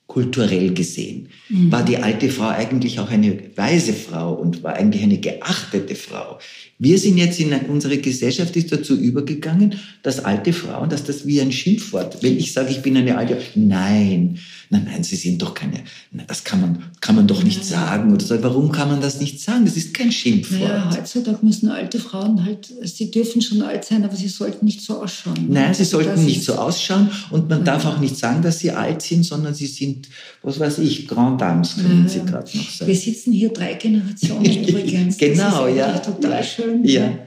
[0.07, 1.73] kulturell gesehen, mhm.
[1.73, 6.39] war die alte Frau eigentlich auch eine weise Frau und war eigentlich eine geachtete Frau.
[6.85, 11.41] Wir sind jetzt in unsere Gesellschaft ist dazu übergegangen, dass alte Frauen, dass das wie
[11.41, 15.55] ein Schimpfwort, wenn ich sage, ich bin eine alte, nein, nein, nein, sie sind doch
[15.55, 15.81] keine,
[16.27, 17.65] das kann man, kann man doch nicht ja.
[17.65, 18.43] sagen oder so.
[18.43, 19.65] Warum kann man das nicht sagen?
[19.65, 20.61] Das ist kein Schimpfwort.
[20.61, 24.83] Ja, heutzutage müssen alte Frauen halt, sie dürfen schon alt sein, aber sie sollten nicht
[24.83, 25.47] so ausschauen.
[25.49, 27.65] Nein, sie sollten nicht so ausschauen und man ja.
[27.65, 30.11] darf auch nicht sagen, dass sie alt sind, sondern sie sind,
[30.43, 32.89] was weiß ich, Grand Dames können sie gerade noch sagen.
[32.89, 35.17] Wir sitzen hier drei Generationen übrigens.
[35.17, 35.99] genau, ja.
[35.99, 36.74] Total schön.
[36.83, 37.19] Ja.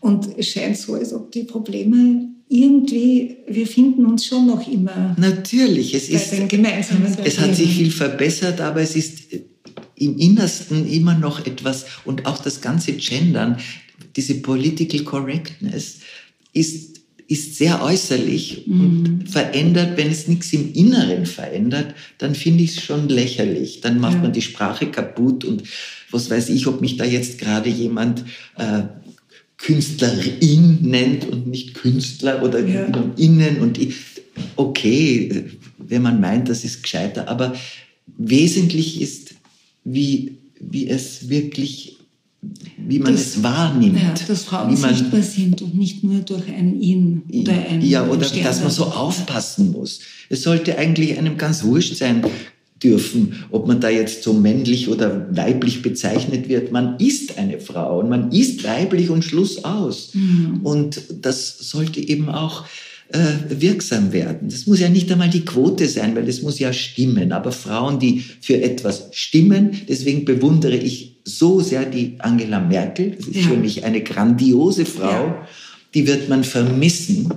[0.00, 5.14] Und es scheint so, als ob die Probleme irgendwie, wir finden uns schon noch immer.
[5.18, 9.34] Natürlich, es ist, es hat sich viel verbessert, aber es ist
[9.96, 13.58] im Innersten immer noch etwas und auch das ganze Gendern,
[14.16, 15.98] diese Political Correctness
[16.52, 16.97] ist,
[17.28, 18.80] ist sehr äußerlich mhm.
[18.80, 23.82] und verändert, wenn es nichts im Inneren verändert, dann finde ich es schon lächerlich.
[23.82, 24.22] Dann macht ja.
[24.22, 25.62] man die Sprache kaputt und
[26.10, 28.24] was weiß ich, ob mich da jetzt gerade jemand
[28.56, 28.84] äh,
[29.58, 32.86] Künstlerin nennt und nicht Künstler oder ja.
[33.16, 33.78] innen und
[34.56, 35.44] okay,
[35.76, 37.54] wenn man meint, das ist gescheiter, aber
[38.16, 39.34] wesentlich ist,
[39.84, 41.97] wie, wie es wirklich,
[42.40, 44.00] wie man das, es wahrnimmt.
[44.00, 47.82] Ja, dass Frauen wie man, sichtbar sind und nicht nur durch ein In oder ein
[47.82, 50.00] Ja, oder Stern dass man so aufpassen muss.
[50.28, 52.22] Es sollte eigentlich einem ganz wurscht sein,
[52.82, 56.70] dürfen, ob man da jetzt so männlich oder weiblich bezeichnet wird.
[56.72, 60.10] Man ist eine Frau und man ist weiblich und Schluss aus.
[60.14, 60.60] Mhm.
[60.62, 62.66] Und das sollte eben auch
[63.08, 64.48] äh, wirksam werden.
[64.48, 67.32] Das muss ja nicht einmal die Quote sein, weil das muss ja stimmen.
[67.32, 73.12] Aber Frauen, die für etwas stimmen, deswegen bewundere ich so sehr die Angela Merkel.
[73.12, 73.48] Das ist ja.
[73.48, 75.26] für mich eine grandiose Frau.
[75.26, 75.48] Ja.
[75.94, 77.30] Die wird man vermissen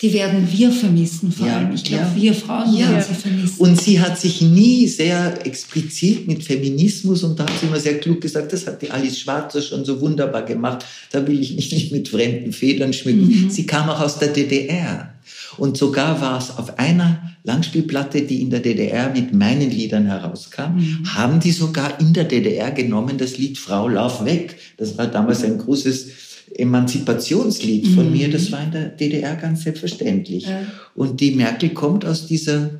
[0.00, 1.72] die werden wir vermissen vor allem.
[1.72, 2.22] ich glaube, ja.
[2.22, 2.90] wir Frauen ja.
[2.90, 3.58] werden sie vermissen.
[3.58, 7.98] Und sie hat sich nie sehr explizit mit Feminismus und da hat sie immer sehr
[7.98, 10.84] klug gesagt, das hat die Alice Schwarzer schon so wunderbar gemacht.
[11.10, 13.44] Da will ich mich nicht mit fremden Federn schmücken.
[13.44, 13.50] Mhm.
[13.50, 15.14] Sie kam auch aus der DDR.
[15.56, 20.76] Und sogar war es auf einer Langspielplatte, die in der DDR mit meinen Liedern herauskam,
[20.76, 21.14] mhm.
[21.14, 24.56] haben die sogar in der DDR genommen das Lied Frau Lauf weg.
[24.76, 28.12] Das war damals ein großes Emanzipationslied von mhm.
[28.12, 30.46] mir, das war in der DDR ganz selbstverständlich.
[30.46, 30.60] Ja.
[30.94, 32.70] Und die Merkel kommt aus dieser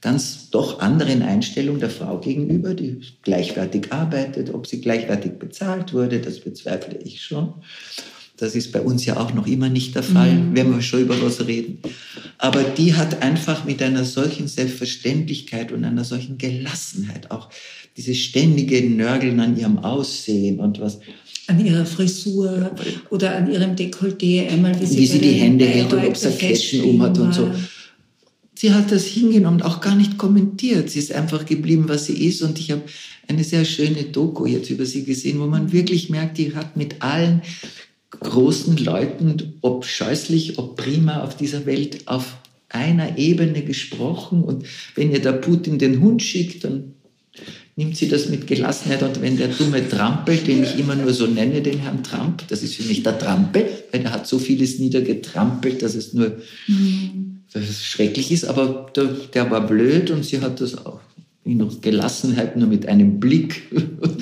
[0.00, 6.20] ganz doch anderen Einstellung der Frau gegenüber, die gleichwertig arbeitet, ob sie gleichwertig bezahlt wurde,
[6.20, 7.54] das bezweifle ich schon.
[8.40, 10.56] Das ist bei uns ja auch noch immer nicht der Fall, mhm.
[10.56, 11.78] wenn wir schon über was reden.
[12.38, 17.50] Aber die hat einfach mit einer solchen Selbstverständlichkeit und einer solchen Gelassenheit auch
[17.98, 21.00] dieses ständige Nörgeln an ihrem Aussehen und was,
[21.50, 22.70] an ihrer Frisur
[23.10, 26.30] oder an ihrem Dekolleté, einmal wie sie, wie sie die Hände hält und ob sie
[26.30, 27.50] Ketten um hat und so.
[28.54, 30.90] Sie hat das hingenommen, auch gar nicht kommentiert.
[30.90, 32.42] Sie ist einfach geblieben, was sie ist.
[32.42, 32.82] Und ich habe
[33.26, 37.00] eine sehr schöne Doku jetzt über sie gesehen, wo man wirklich merkt, die hat mit
[37.00, 37.42] allen
[38.10, 42.36] großen Leuten, ob scheußlich, ob prima auf dieser Welt, auf
[42.68, 44.44] einer Ebene gesprochen.
[44.44, 46.94] Und wenn ihr der Putin den Hund schickt, dann
[47.80, 51.26] nimmt sie das mit Gelassenheit und wenn der dumme Trampel, den ich immer nur so
[51.26, 54.78] nenne, den Herrn Tramp, das ist für mich der Trampel, weil er hat so vieles
[54.78, 57.40] niedergetrampelt, dass es nur mhm.
[57.50, 61.00] dass es schrecklich ist, aber der, der, war blöd und sie hat das auch
[61.42, 63.62] in Gelassenheit nur mit einem Blick.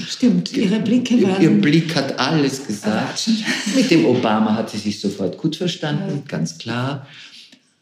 [0.06, 1.42] Stimmt, ihre Blicke waren.
[1.42, 3.28] Ihr Blick hat alles gesagt.
[3.74, 6.22] Mit dem Obama hat sie sich sofort gut verstanden, ja.
[6.28, 7.08] ganz klar.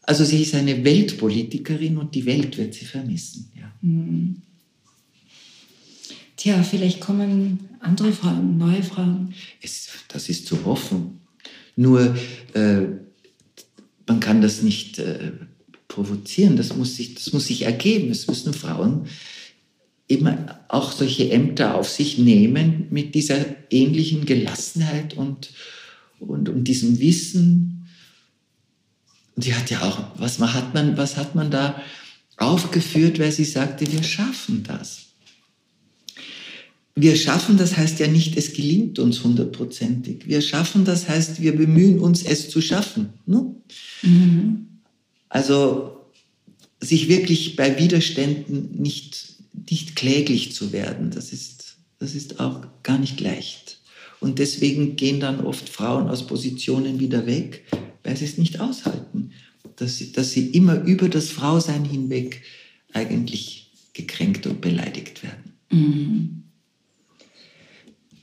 [0.01, 3.51] Also sie ist eine Weltpolitikerin und die Welt wird sie vermissen.
[3.55, 3.71] Ja.
[3.83, 4.41] Mhm.
[6.37, 9.33] Tja, vielleicht kommen andere Frauen, neue Frauen.
[9.59, 11.19] Es, das ist zu hoffen.
[11.75, 12.15] Nur
[12.53, 12.81] äh,
[14.05, 15.31] man kann das nicht äh,
[15.87, 18.11] provozieren, das muss, sich, das muss sich ergeben.
[18.11, 19.07] Es müssen Frauen
[20.07, 25.49] immer auch solche Ämter auf sich nehmen mit dieser ähnlichen Gelassenheit und,
[26.19, 27.89] und, und diesem Wissen.
[29.35, 31.81] Und sie hat ja auch, was hat man, was hat man da
[32.37, 35.06] aufgeführt, weil sie sagte, wir schaffen das
[36.99, 40.27] wir schaffen, das heißt ja nicht, es gelingt uns hundertprozentig.
[40.27, 43.09] Wir schaffen, das heißt, wir bemühen uns, es zu schaffen.
[43.27, 43.53] Ne?
[44.01, 44.67] Mhm.
[45.29, 45.97] Also
[46.81, 49.35] sich wirklich bei Widerständen nicht,
[49.69, 53.79] nicht kläglich zu werden, das ist, das ist auch gar nicht leicht.
[54.19, 57.65] Und deswegen gehen dann oft Frauen aus Positionen wieder weg,
[58.03, 59.31] weil sie es nicht aushalten,
[59.75, 62.41] dass sie, dass sie immer über das Frausein hinweg
[62.91, 65.53] eigentlich gekränkt und beleidigt werden.
[65.69, 66.43] Mhm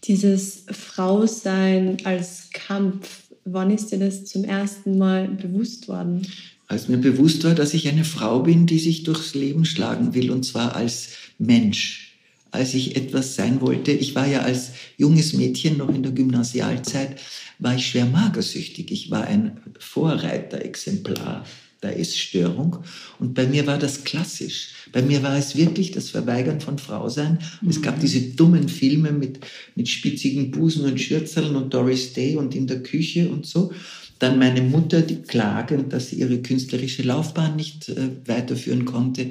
[0.06, 6.26] dieses Frausein als Kampf, wann ist dir das zum ersten Mal bewusst worden?
[6.66, 10.30] Als mir bewusst war, dass ich eine Frau bin, die sich durchs Leben schlagen will,
[10.30, 12.16] und zwar als Mensch.
[12.50, 17.20] Als ich etwas sein wollte, ich war ja als junges Mädchen noch in der Gymnasialzeit,
[17.58, 18.92] war ich schwer magersüchtig.
[18.92, 21.44] Ich war ein Vorreiterexemplar
[21.84, 22.78] der Essstörung.
[23.18, 24.70] Und bei mir war das klassisch.
[24.92, 27.38] Bei mir war es wirklich das Verweigern von Frausein.
[27.60, 27.68] Mhm.
[27.68, 28.00] Es gab mhm.
[28.00, 29.40] diese dummen Filme mit,
[29.74, 33.72] mit spitzigen Busen und Schürzeln und Doris Day und in der Küche und so.
[34.18, 39.30] Dann meine Mutter, die klagend, dass sie ihre künstlerische Laufbahn nicht äh, weiterführen konnte.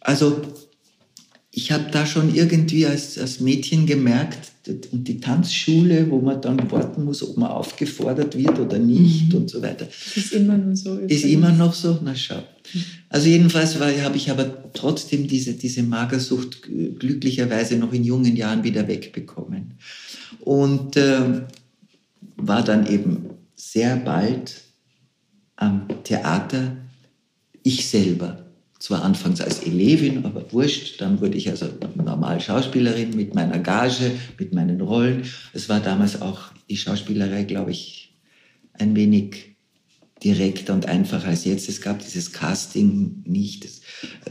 [0.00, 0.42] Also
[1.54, 4.52] ich habe da schon irgendwie als, als Mädchen gemerkt,
[4.92, 9.40] und die Tanzschule, wo man dann warten muss, ob man aufgefordert wird oder nicht mhm.
[9.40, 9.88] und so weiter.
[10.14, 10.94] Ist immer noch so.
[10.94, 11.12] Übrigens.
[11.12, 11.98] Ist immer noch so?
[12.02, 12.42] Na schau.
[13.08, 18.86] Also jedenfalls habe ich aber trotzdem diese, diese Magersucht glücklicherweise noch in jungen Jahren wieder
[18.86, 19.74] wegbekommen.
[20.40, 21.42] Und äh,
[22.36, 24.60] war dann eben sehr bald
[25.56, 26.76] am Theater
[27.64, 28.41] ich selber
[28.82, 31.00] zwar anfangs als Elevin, aber wurscht.
[31.00, 35.22] Dann wurde ich also normal Schauspielerin mit meiner Gage, mit meinen Rollen.
[35.52, 38.12] Es war damals auch die Schauspielerei, glaube ich,
[38.72, 39.51] ein wenig
[40.22, 41.68] direkter und einfacher als jetzt.
[41.68, 43.66] Es gab dieses Casting nicht.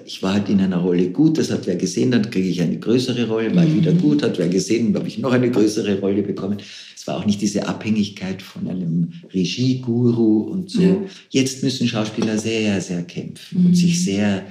[0.06, 2.78] Ich war halt in einer Rolle gut, das hat wer gesehen, dann kriege ich eine
[2.78, 4.02] größere Rolle, war ich wieder mhm.
[4.02, 6.58] gut, hat wer gesehen, habe ich noch eine größere Rolle bekommen.
[6.96, 10.82] Es war auch nicht diese Abhängigkeit von einem Regieguru und so.
[10.82, 10.98] Ja.
[11.30, 13.66] Jetzt müssen Schauspieler sehr, sehr kämpfen mhm.
[13.68, 14.46] und sich sehr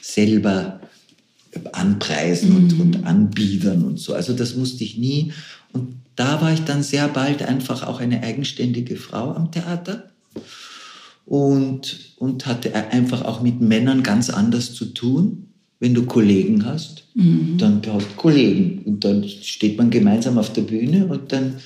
[0.00, 0.80] selber
[1.72, 2.56] anpreisen mhm.
[2.56, 4.14] und, und anbiedern und so.
[4.14, 5.32] Also das musste ich nie.
[5.72, 10.10] Und da war ich dann sehr bald einfach auch eine eigenständige Frau am Theater
[11.24, 15.42] und, und hatte einfach auch mit Männern ganz anders zu tun
[15.82, 17.58] wenn du Kollegen hast, mhm.
[17.58, 21.56] dann hast du Kollegen und dann steht man gemeinsam auf der Bühne und dann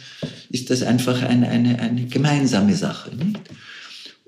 [0.49, 3.15] ist das einfach eine, eine, eine gemeinsame Sache.
[3.15, 3.39] Nicht?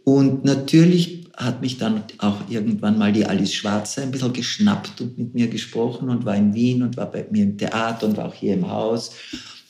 [0.05, 5.17] Und natürlich hat mich dann auch irgendwann mal die Alice Schwarzer ein bisschen geschnappt und
[5.17, 8.27] mit mir gesprochen und war in Wien und war bei mir im Theater und war
[8.27, 9.13] auch hier im Haus.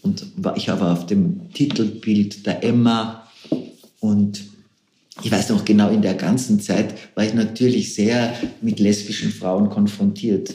[0.03, 3.29] Und war, ich war auf dem Titelbild der Emma
[4.01, 4.43] und
[5.23, 9.69] ich weiß noch genau, in der ganzen Zeit war ich natürlich sehr mit lesbischen Frauen
[9.69, 10.55] konfrontiert.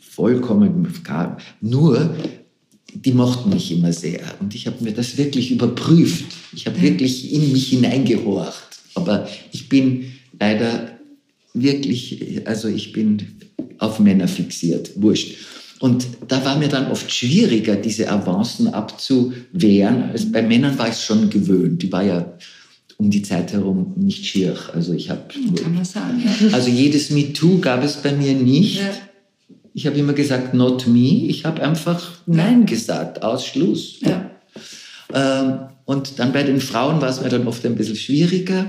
[0.00, 1.38] Vollkommen gar.
[1.60, 2.16] Nur,
[2.94, 4.20] die mochten mich immer sehr.
[4.40, 6.26] Und ich habe mir das wirklich überprüft.
[6.54, 8.80] Ich habe wirklich in mich hineingehorcht.
[8.94, 10.98] Aber ich bin leider
[11.54, 13.38] wirklich, also ich bin
[13.78, 14.90] auf Männer fixiert.
[14.96, 15.36] Wurscht.
[15.80, 20.10] Und da war mir dann oft schwieriger, diese Avancen abzuwehren.
[20.12, 21.82] Also bei Männern war ich schon gewöhnt.
[21.82, 22.38] Die war ja
[22.98, 24.56] um die Zeit herum nicht schier.
[24.74, 25.22] Also ich habe.
[25.62, 26.22] Kann man sagen.
[26.24, 26.54] Ja.
[26.54, 28.78] Also jedes MeToo gab es bei mir nicht.
[28.78, 28.90] Ja.
[29.74, 31.26] Ich habe immer gesagt, not me.
[31.26, 34.00] Ich habe einfach Nein gesagt, Ausschluss.
[34.00, 34.30] Ja.
[35.14, 38.66] Ähm, und dann bei den Frauen war es mir dann oft ein bisschen schwieriger.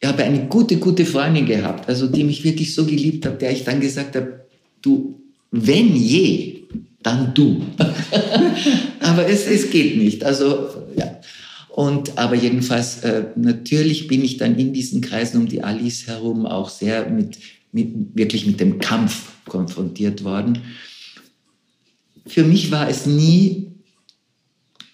[0.00, 3.50] Ich habe eine gute, gute Freundin gehabt, also die mich wirklich so geliebt hat, der
[3.50, 4.46] ich dann gesagt habe,
[4.80, 6.62] du, wenn je,
[7.02, 7.62] dann du.
[9.00, 10.24] Aber es, es geht nicht.
[10.24, 11.18] Also ja.
[11.78, 16.44] Und aber jedenfalls, äh, natürlich bin ich dann in diesen Kreisen um die Alice herum
[16.44, 17.38] auch sehr mit,
[17.70, 20.58] mit, wirklich mit dem Kampf konfrontiert worden.
[22.26, 23.68] für mich war es nie,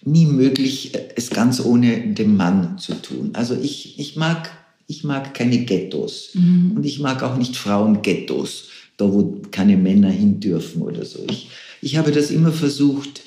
[0.03, 3.31] nie möglich, es ganz ohne den Mann zu tun.
[3.33, 4.51] Also ich, ich, mag,
[4.85, 6.73] ich mag keine Ghettos mhm.
[6.75, 8.65] und ich mag auch nicht Frauenghettos,
[8.97, 11.25] da wo keine Männer hin dürfen oder so.
[11.31, 11.49] Ich,
[11.81, 13.21] ich habe das immer versucht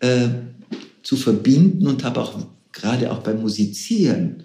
[0.00, 0.30] äh,
[1.04, 2.44] zu verbinden und habe auch
[2.74, 4.42] gerade auch beim Musizieren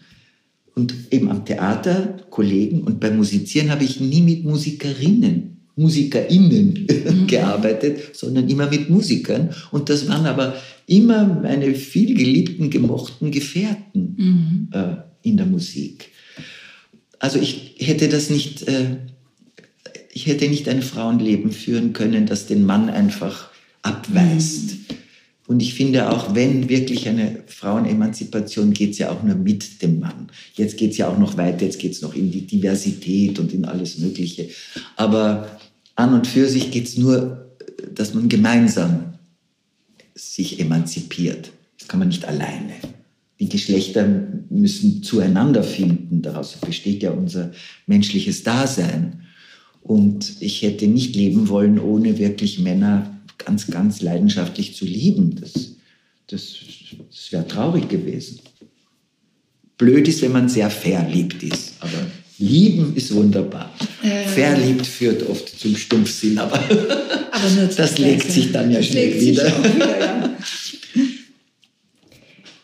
[0.75, 5.49] und eben am Theater Kollegen und beim Musizieren habe ich nie mit Musikerinnen
[5.80, 7.27] MusikerInnen mhm.
[7.27, 9.49] gearbeitet, sondern immer mit Musikern.
[9.71, 10.55] Und das waren aber
[10.86, 14.69] immer meine vielgeliebten, gemochten Gefährten mhm.
[14.73, 16.11] äh, in der Musik.
[17.17, 18.97] Also ich hätte das nicht, äh,
[20.13, 23.49] ich hätte nicht ein Frauenleben führen können, das den Mann einfach
[23.82, 24.71] abweist.
[24.71, 24.95] Mhm.
[25.50, 30.00] Und ich finde auch, wenn wirklich eine Frauenemanzipation geht es ja auch nur mit dem
[30.00, 30.30] Mann.
[30.54, 33.52] Jetzt geht es ja auch noch weiter, jetzt geht es noch in die Diversität und
[33.52, 34.50] in alles Mögliche.
[34.95, 35.60] Aber
[35.95, 37.50] an und für sich geht es nur,
[37.95, 39.16] dass man gemeinsam
[40.14, 41.50] sich emanzipiert.
[41.80, 42.74] Das kann man nicht alleine.
[43.39, 44.08] Die Geschlechter
[44.52, 46.22] müssen zueinander finden.
[46.22, 47.54] Daraus besteht ja unser
[47.88, 49.22] menschliches Dasein.
[49.82, 55.36] Und ich hätte nicht leben wollen, ohne wirklich Männer ganz, ganz leidenschaftlich zu lieben.
[55.40, 55.76] Das,
[56.28, 56.56] das,
[57.10, 58.42] das wäre traurig gewesen.
[59.78, 61.74] Blöd ist, wenn man sehr verliebt ist.
[61.80, 62.06] Aber
[62.40, 63.70] Lieben ist wunderbar.
[64.02, 66.56] Äh, Verliebt führt oft zum Stumpfsinn, aber,
[67.32, 69.46] aber das legt sich dann ja schnell wieder.
[69.46, 70.38] wieder ja.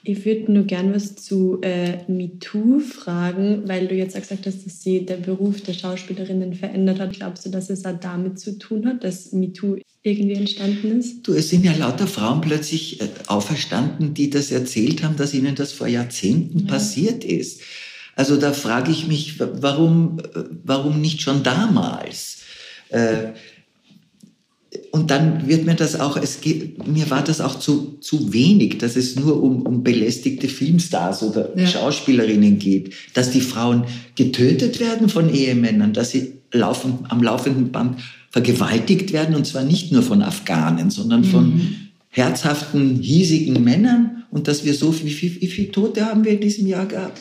[0.08, 4.64] Ich würde nur gern was zu äh, MeToo fragen, weil du jetzt auch gesagt hast,
[4.64, 7.14] dass sie der Beruf der Schauspielerinnen verändert hat.
[7.14, 11.28] Glaubst du, dass es auch damit zu tun hat, dass MeToo irgendwie entstanden ist?
[11.28, 15.56] Du, es sind ja lauter Frauen plötzlich äh, auferstanden, die das erzählt haben, dass ihnen
[15.56, 16.66] das vor Jahrzehnten ja.
[16.68, 17.62] passiert ist.
[18.16, 20.22] Also da frage ich mich, warum,
[20.64, 22.38] warum nicht schon damals?
[22.90, 23.34] Äh,
[24.92, 28.78] und dann wird mir das auch, es geht, mir war das auch zu, zu wenig,
[28.78, 31.68] dass es nur um, um belästigte Filmstars oder ja.
[31.68, 33.86] Schauspielerinnen geht, dass die Frauen
[34.16, 38.00] getötet werden von Ehemännern, dass sie laufen, am laufenden Band
[38.36, 41.26] vergewaltigt werden und zwar nicht nur von Afghanen, sondern mhm.
[41.26, 41.62] von
[42.10, 46.42] herzhaften, hiesigen Männern und dass wir so, wie, wie, wie viele Tote haben wir in
[46.42, 47.18] diesem Jahr gehabt?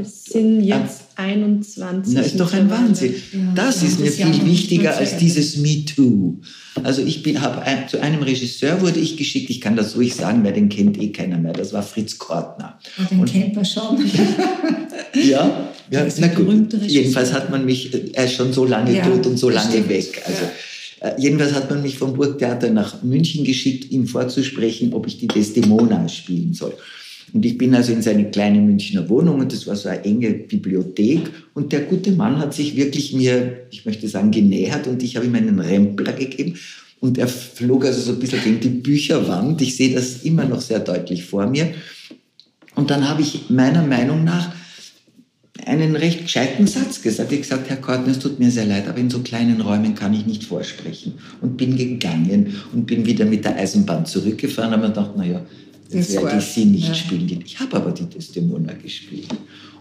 [0.00, 1.07] Es sind jetzt ah.
[1.18, 2.14] 21.
[2.14, 3.12] Das ist doch ein Wahnsinn.
[3.32, 6.36] Ja, das ist mir viel wichtiger als dieses Me Too.
[6.84, 9.50] Also ich bin, habe ein, zu einem Regisseur wurde ich geschickt.
[9.50, 11.52] Ich kann das ruhig sagen, weil den kennt eh keiner mehr.
[11.52, 12.78] Das war Fritz Kortner.
[13.00, 13.98] Oh, den Und, kennt man schon.
[15.28, 16.72] ja, ja na gut.
[16.86, 19.88] Jedenfalls hat man mich, er ist schon so lange ja, tot und so lange stimmt.
[19.88, 20.22] weg.
[20.24, 20.44] Also.
[21.00, 25.28] Äh, jedenfalls hat man mich vom Burgtheater nach München geschickt, ihm vorzusprechen, ob ich die
[25.28, 26.74] Desdemona spielen soll.
[27.32, 30.30] Und ich bin also in seine kleine Münchner Wohnung und das war so eine enge
[30.30, 31.30] Bibliothek.
[31.54, 35.26] Und der gute Mann hat sich wirklich mir, ich möchte sagen, genähert und ich habe
[35.26, 36.54] ihm einen Rempler gegeben.
[37.00, 39.60] Und er flog also so ein bisschen gegen die Bücherwand.
[39.62, 41.72] Ich sehe das immer noch sehr deutlich vor mir.
[42.74, 44.52] Und dann habe ich meiner Meinung nach
[45.66, 47.30] einen recht gescheiten Satz gesagt.
[47.32, 50.14] Ich gesagt, Herr Korten, es tut mir sehr leid, aber in so kleinen Räumen kann
[50.14, 51.14] ich nicht vorsprechen.
[51.40, 54.72] Und bin gegangen und bin wieder mit der Eisenbahn zurückgefahren.
[54.72, 55.44] Aber gedacht, naja,
[55.90, 56.94] das werde ich sie nicht ja.
[56.94, 57.42] spielen.
[57.44, 59.28] Ich habe aber die Desdemona gespielt.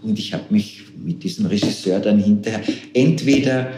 [0.02, 2.62] Und ich habe mich mit diesem Regisseur dann hinterher,
[2.94, 3.72] entweder,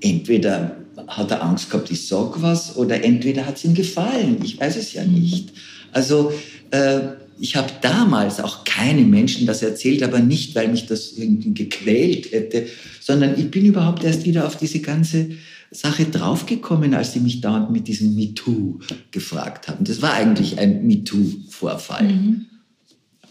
[0.00, 0.76] entweder
[1.08, 4.38] hat er Angst gehabt, ich sage was, oder entweder hat es ihm gefallen.
[4.44, 5.14] Ich weiß es ja mhm.
[5.14, 5.52] nicht.
[5.92, 6.32] Also
[6.70, 7.00] äh,
[7.40, 12.30] ich habe damals auch keine Menschen das erzählt, aber nicht, weil mich das irgendwie gequält
[12.32, 12.66] hätte,
[13.00, 15.30] sondern ich bin überhaupt erst wieder auf diese ganze
[15.70, 19.84] Sache draufgekommen, als sie mich dauernd mit diesem MeToo gefragt haben.
[19.84, 22.08] Das war eigentlich ein MeToo-Vorfall.
[22.08, 22.46] Mhm.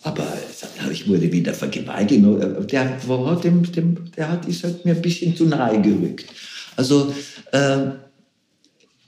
[0.03, 0.25] Aber
[0.91, 2.23] ich wurde wieder vergewaltigt.
[2.71, 2.97] Der,
[3.43, 6.27] dem, dem, der hat, ist halt mir ein bisschen zu nahe gerückt.
[6.77, 7.13] Also
[7.51, 7.89] äh,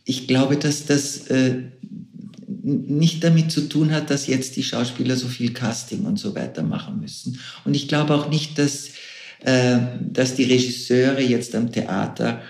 [0.04, 1.64] ich glaube, dass das äh,
[2.64, 6.64] nicht damit zu tun hat, dass jetzt die Schauspieler so viel Casting und so weiter
[6.64, 7.40] machen müssen.
[7.64, 8.90] Und ich glaube auch nicht, dass,
[9.46, 12.42] äh, dass die Regisseure jetzt am Theater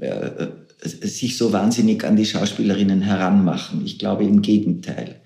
[0.00, 0.48] äh,
[0.82, 3.82] sich so wahnsinnig an die Schauspielerinnen heranmachen.
[3.84, 5.16] Ich glaube im Gegenteil.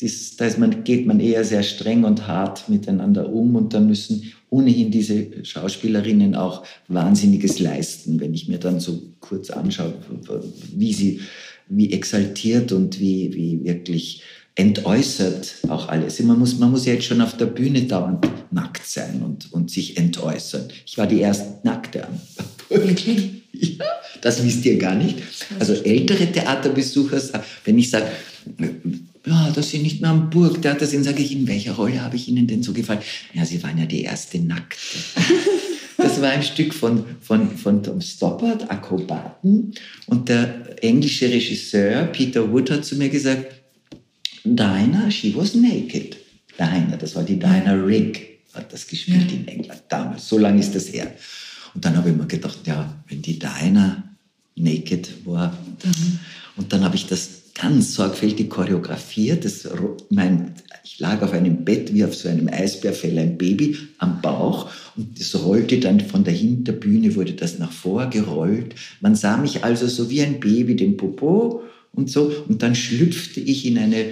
[0.00, 4.32] Dies, da man, geht man eher sehr streng und hart miteinander um und da müssen
[4.48, 9.94] ohnehin diese Schauspielerinnen auch Wahnsinniges leisten, wenn ich mir dann so kurz anschaue,
[10.74, 11.20] wie sie,
[11.68, 14.22] wie exaltiert und wie, wie wirklich
[14.54, 16.20] entäußert auch alles.
[16.20, 19.70] Man muss, man muss ja jetzt schon auf der Bühne dauernd nackt sein und, und
[19.70, 20.68] sich entäußern.
[20.84, 22.20] Ich war die erste Nackte am
[23.52, 23.84] Ja,
[24.20, 25.18] das wisst ihr gar nicht.
[25.58, 27.20] Also ältere Theaterbesucher,
[27.64, 28.06] wenn ich sage,
[29.26, 32.28] ja, dass Sie nicht mehr am Burgtheater sind, sage ich, in welcher Rolle habe ich
[32.28, 33.00] Ihnen denn so gefallen?
[33.34, 34.78] Ja, Sie waren ja die erste Nackte.
[35.96, 39.72] Das, war ein Stück von, von, von Tom Stoppard, Akrobaten.
[40.06, 43.46] Und der englische Regisseur Peter Wood hat zu mir gesagt,
[44.44, 46.16] Dinah, she was naked.
[46.58, 48.18] Dinah, das war die Dinah Rigg,
[48.52, 49.36] hat das gespielt ja.
[49.36, 50.28] in England damals.
[50.28, 51.12] So lange ist das her.
[51.74, 54.02] Und dann habe ich mir gedacht, ja, wenn die Dinah
[54.56, 55.52] naked war.
[55.84, 56.18] Mhm.
[56.56, 59.44] Und dann habe ich das ganz sorgfältig choreografiert.
[59.44, 59.68] Das,
[60.10, 60.54] mein,
[60.84, 65.18] ich lag auf einem Bett wie auf so einem Eisbärfell, ein Baby am Bauch und
[65.18, 68.74] das rollte dann von der Hinterbühne, wurde das nach vor gerollt.
[69.00, 71.62] Man sah mich also so wie ein Baby, den Popo
[71.92, 74.06] und so und dann schlüpfte ich in eine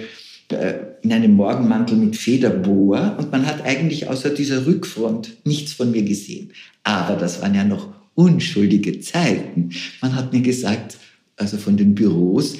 [1.01, 6.03] in einem Morgenmantel mit Federboa und man hat eigentlich außer dieser Rückfront nichts von mir
[6.03, 6.51] gesehen.
[6.83, 9.71] Aber das waren ja noch unschuldige Zeiten.
[10.01, 10.97] Man hat mir gesagt,
[11.37, 12.57] also von den Büros,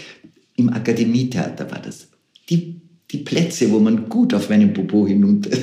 [0.55, 2.07] im Akademietheater war das,
[2.49, 2.81] die,
[3.11, 5.51] die Plätze, wo man gut auf meinen Popo hinunter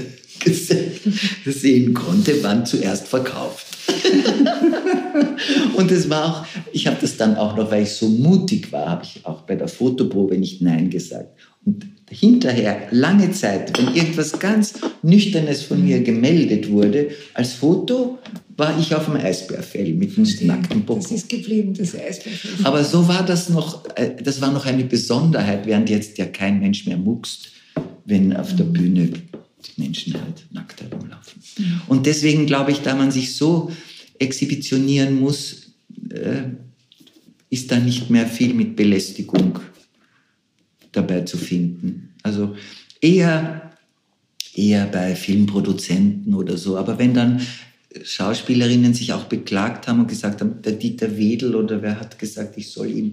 [1.47, 3.68] sehen konnte, waren zuerst verkauft.
[5.77, 8.89] und es war auch, ich habe das dann auch noch, weil ich so mutig war,
[8.89, 11.39] habe ich auch bei der Fotoprobe nicht Nein gesagt.
[11.65, 18.19] Und hinterher, lange Zeit, wenn irgendwas ganz Nüchternes von mir gemeldet wurde, als Foto
[18.57, 21.01] war ich auf dem Eisbärfell mit dem nackten Popo.
[21.01, 22.65] Das ist geblieben, das Eisbärfell.
[22.65, 26.59] Aber so war das noch, äh, das war noch eine Besonderheit, während jetzt ja kein
[26.59, 27.51] Mensch mehr muckst,
[28.05, 29.11] wenn auf der Bühne
[29.65, 31.43] die Menschen halt nackt herumlaufen.
[31.59, 31.81] Mhm.
[31.89, 33.71] Und deswegen glaube ich, da man sich so
[34.19, 35.73] exhibitionieren muss,
[36.11, 36.43] äh,
[37.51, 39.59] ist da nicht mehr viel mit Belästigung
[40.93, 42.15] dabei zu finden.
[42.23, 42.57] Also
[43.01, 43.73] eher,
[44.55, 46.77] eher bei Filmproduzenten oder so.
[46.77, 47.41] Aber wenn dann
[48.03, 52.59] Schauspielerinnen sich auch beklagt haben und gesagt haben, der Dieter Wedel oder wer hat gesagt,
[52.59, 53.13] ich soll ihm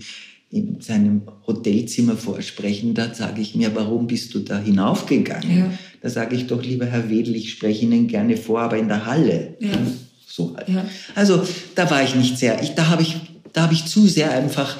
[0.51, 5.57] in seinem Hotelzimmer vorsprechen, da sage ich mir, warum bist du da hinaufgegangen?
[5.57, 5.73] Ja.
[6.05, 9.07] Da sage ich doch, lieber Herr Wedel, ich spreche Ihnen gerne vor, aber in der
[9.07, 9.57] Halle.
[9.59, 9.71] Ja.
[10.27, 10.69] So halt.
[10.69, 10.85] Ja.
[11.15, 11.43] Also
[11.73, 13.15] da war ich nicht sehr, ich, da habe ich,
[13.53, 14.77] da ich zu sehr einfach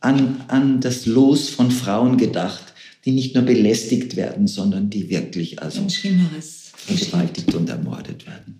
[0.00, 2.74] an, an das Los von Frauen gedacht,
[3.06, 8.59] die nicht nur belästigt werden, sondern die wirklich also vergewaltigt und ermordet werden.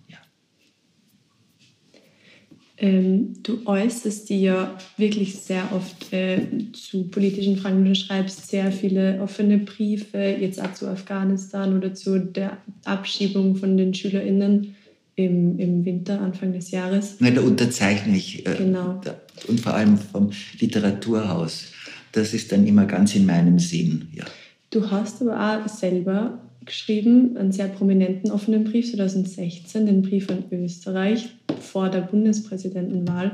[2.83, 6.41] Ähm, du äußerst dir ja wirklich sehr oft äh,
[6.73, 7.85] zu politischen Fragen.
[7.85, 13.77] Du schreibst sehr viele offene Briefe, jetzt auch zu Afghanistan oder zu der Abschiebung von
[13.77, 14.75] den SchülerInnen
[15.15, 17.17] im, im Winter, Anfang des Jahres.
[17.21, 18.47] Nein, da unterzeichne ich.
[18.47, 18.99] Äh, genau.
[19.47, 21.67] und vor allem vom Literaturhaus.
[22.13, 24.25] Das ist dann immer ganz in meinem Sinn, ja.
[24.71, 30.45] Du hast aber auch selber geschrieben, einen sehr prominenten offenen Brief 2016, den Brief an
[30.51, 31.31] Österreich
[31.61, 33.33] vor der Bundespräsidentenwahl.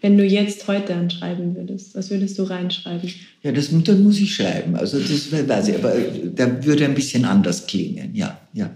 [0.00, 3.10] Wenn du jetzt heute anschreiben würdest, was würdest du reinschreiben?
[3.42, 4.76] Ja, das, das muss ich schreiben.
[4.76, 8.70] Also das weiß ich, aber der würde ein bisschen anders klingen, ja, ja.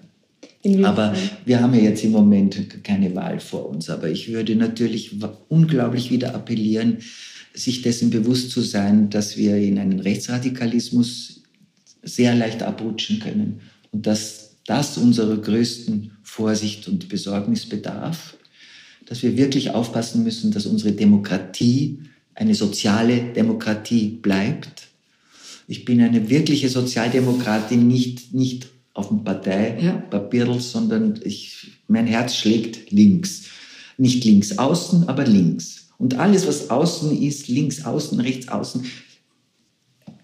[0.85, 3.91] Aber wir haben ja jetzt im Moment keine Wahl vor uns.
[3.91, 5.17] Aber ich würde natürlich
[5.49, 6.99] unglaublich wieder appellieren,
[7.53, 11.43] sich dessen bewusst zu sein, dass wir in einen Rechtsradikalismus
[12.05, 13.61] sehr leicht abrutschen können
[13.93, 18.37] und dass das unserer größten Vorsicht und Besorgnis bedarf,
[19.07, 22.01] dass wir wirklich aufpassen müssen, dass unsere Demokratie
[22.35, 24.89] eine soziale Demokratie bleibt.
[25.69, 30.59] Ich bin eine wirkliche Sozialdemokratin, nicht, nicht auf dem Parteipapier, ja.
[30.59, 33.45] sondern ich, mein Herz schlägt links.
[33.99, 35.89] Nicht links außen, aber links.
[35.99, 38.85] Und alles, was außen ist, links außen, rechts außen,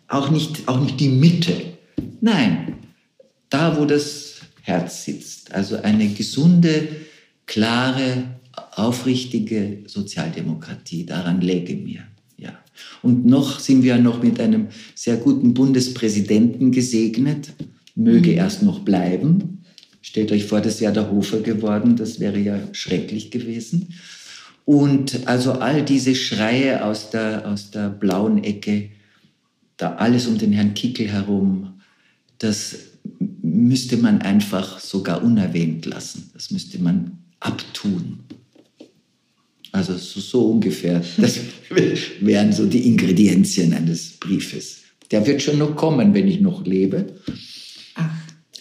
[0.09, 1.55] auch nicht, auch nicht die Mitte.
[2.21, 2.75] Nein,
[3.51, 5.53] da, wo das Herz sitzt.
[5.53, 6.89] Also eine gesunde,
[7.47, 8.25] klare,
[8.73, 11.07] aufrichtige Sozialdemokratie.
[11.07, 12.03] Daran läge mir.
[12.37, 12.59] Ja.
[13.03, 17.53] Und noch sind wir noch mit einem sehr guten Bundespräsidenten gesegnet
[17.99, 18.37] möge mhm.
[18.37, 19.65] erst noch bleiben.
[20.01, 23.89] Stellt euch vor, das wäre der Hofer geworden, das wäre ja schrecklich gewesen.
[24.65, 28.91] Und also all diese Schreie aus der, aus der blauen Ecke,
[29.77, 31.81] da alles um den Herrn Kickel herum,
[32.39, 32.77] das
[33.69, 36.31] müsste man einfach sogar unerwähnt lassen.
[36.33, 38.21] Das müsste man abtun.
[39.73, 41.05] Also so, so ungefähr.
[41.19, 41.39] Das
[42.21, 44.79] wären so die Ingredienzien eines Briefes.
[45.11, 47.15] Der wird schon noch kommen, wenn ich noch lebe.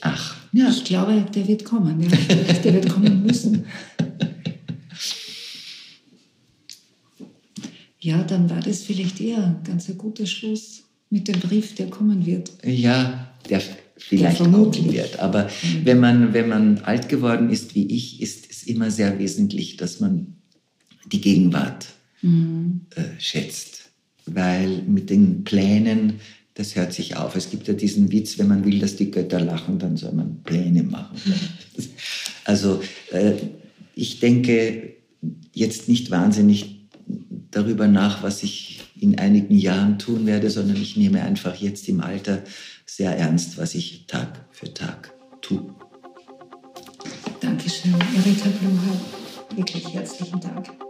[0.02, 0.70] Ach, ja.
[0.70, 2.02] Ich glaube, der wird kommen.
[2.02, 2.10] Ja.
[2.64, 3.66] Der wird kommen müssen.
[8.00, 11.90] Ja, dann war das vielleicht eher ein ganz ein guter Schluss mit dem Brief, der
[11.90, 12.52] kommen wird.
[12.64, 13.62] Ja, der
[14.08, 15.20] vielleicht der kommen wird.
[15.20, 15.86] Aber mhm.
[15.86, 20.00] wenn, man, wenn man alt geworden ist wie ich, ist es immer sehr wesentlich, dass
[20.00, 20.36] man
[21.12, 21.88] die Gegenwart
[22.22, 22.82] mhm.
[22.96, 23.90] äh, schätzt.
[24.26, 26.20] Weil mit den Plänen
[26.58, 27.36] das hört sich auf.
[27.36, 30.44] Es gibt ja diesen Witz, wenn man will, dass die Götter lachen, dann soll man
[30.44, 31.18] Pläne machen.
[32.46, 32.82] Also
[33.12, 33.34] äh,
[33.94, 34.94] ich denke,
[35.54, 36.88] jetzt nicht wahnsinnig
[37.52, 42.00] darüber nach, was ich in einigen Jahren tun werde, sondern ich nehme einfach jetzt im
[42.00, 42.44] Alter
[42.90, 45.74] sehr ernst, was ich Tag für Tag tue.
[47.40, 49.00] Dankeschön, Erika Bluher.
[49.56, 50.88] Wirklich herzlichen Dank.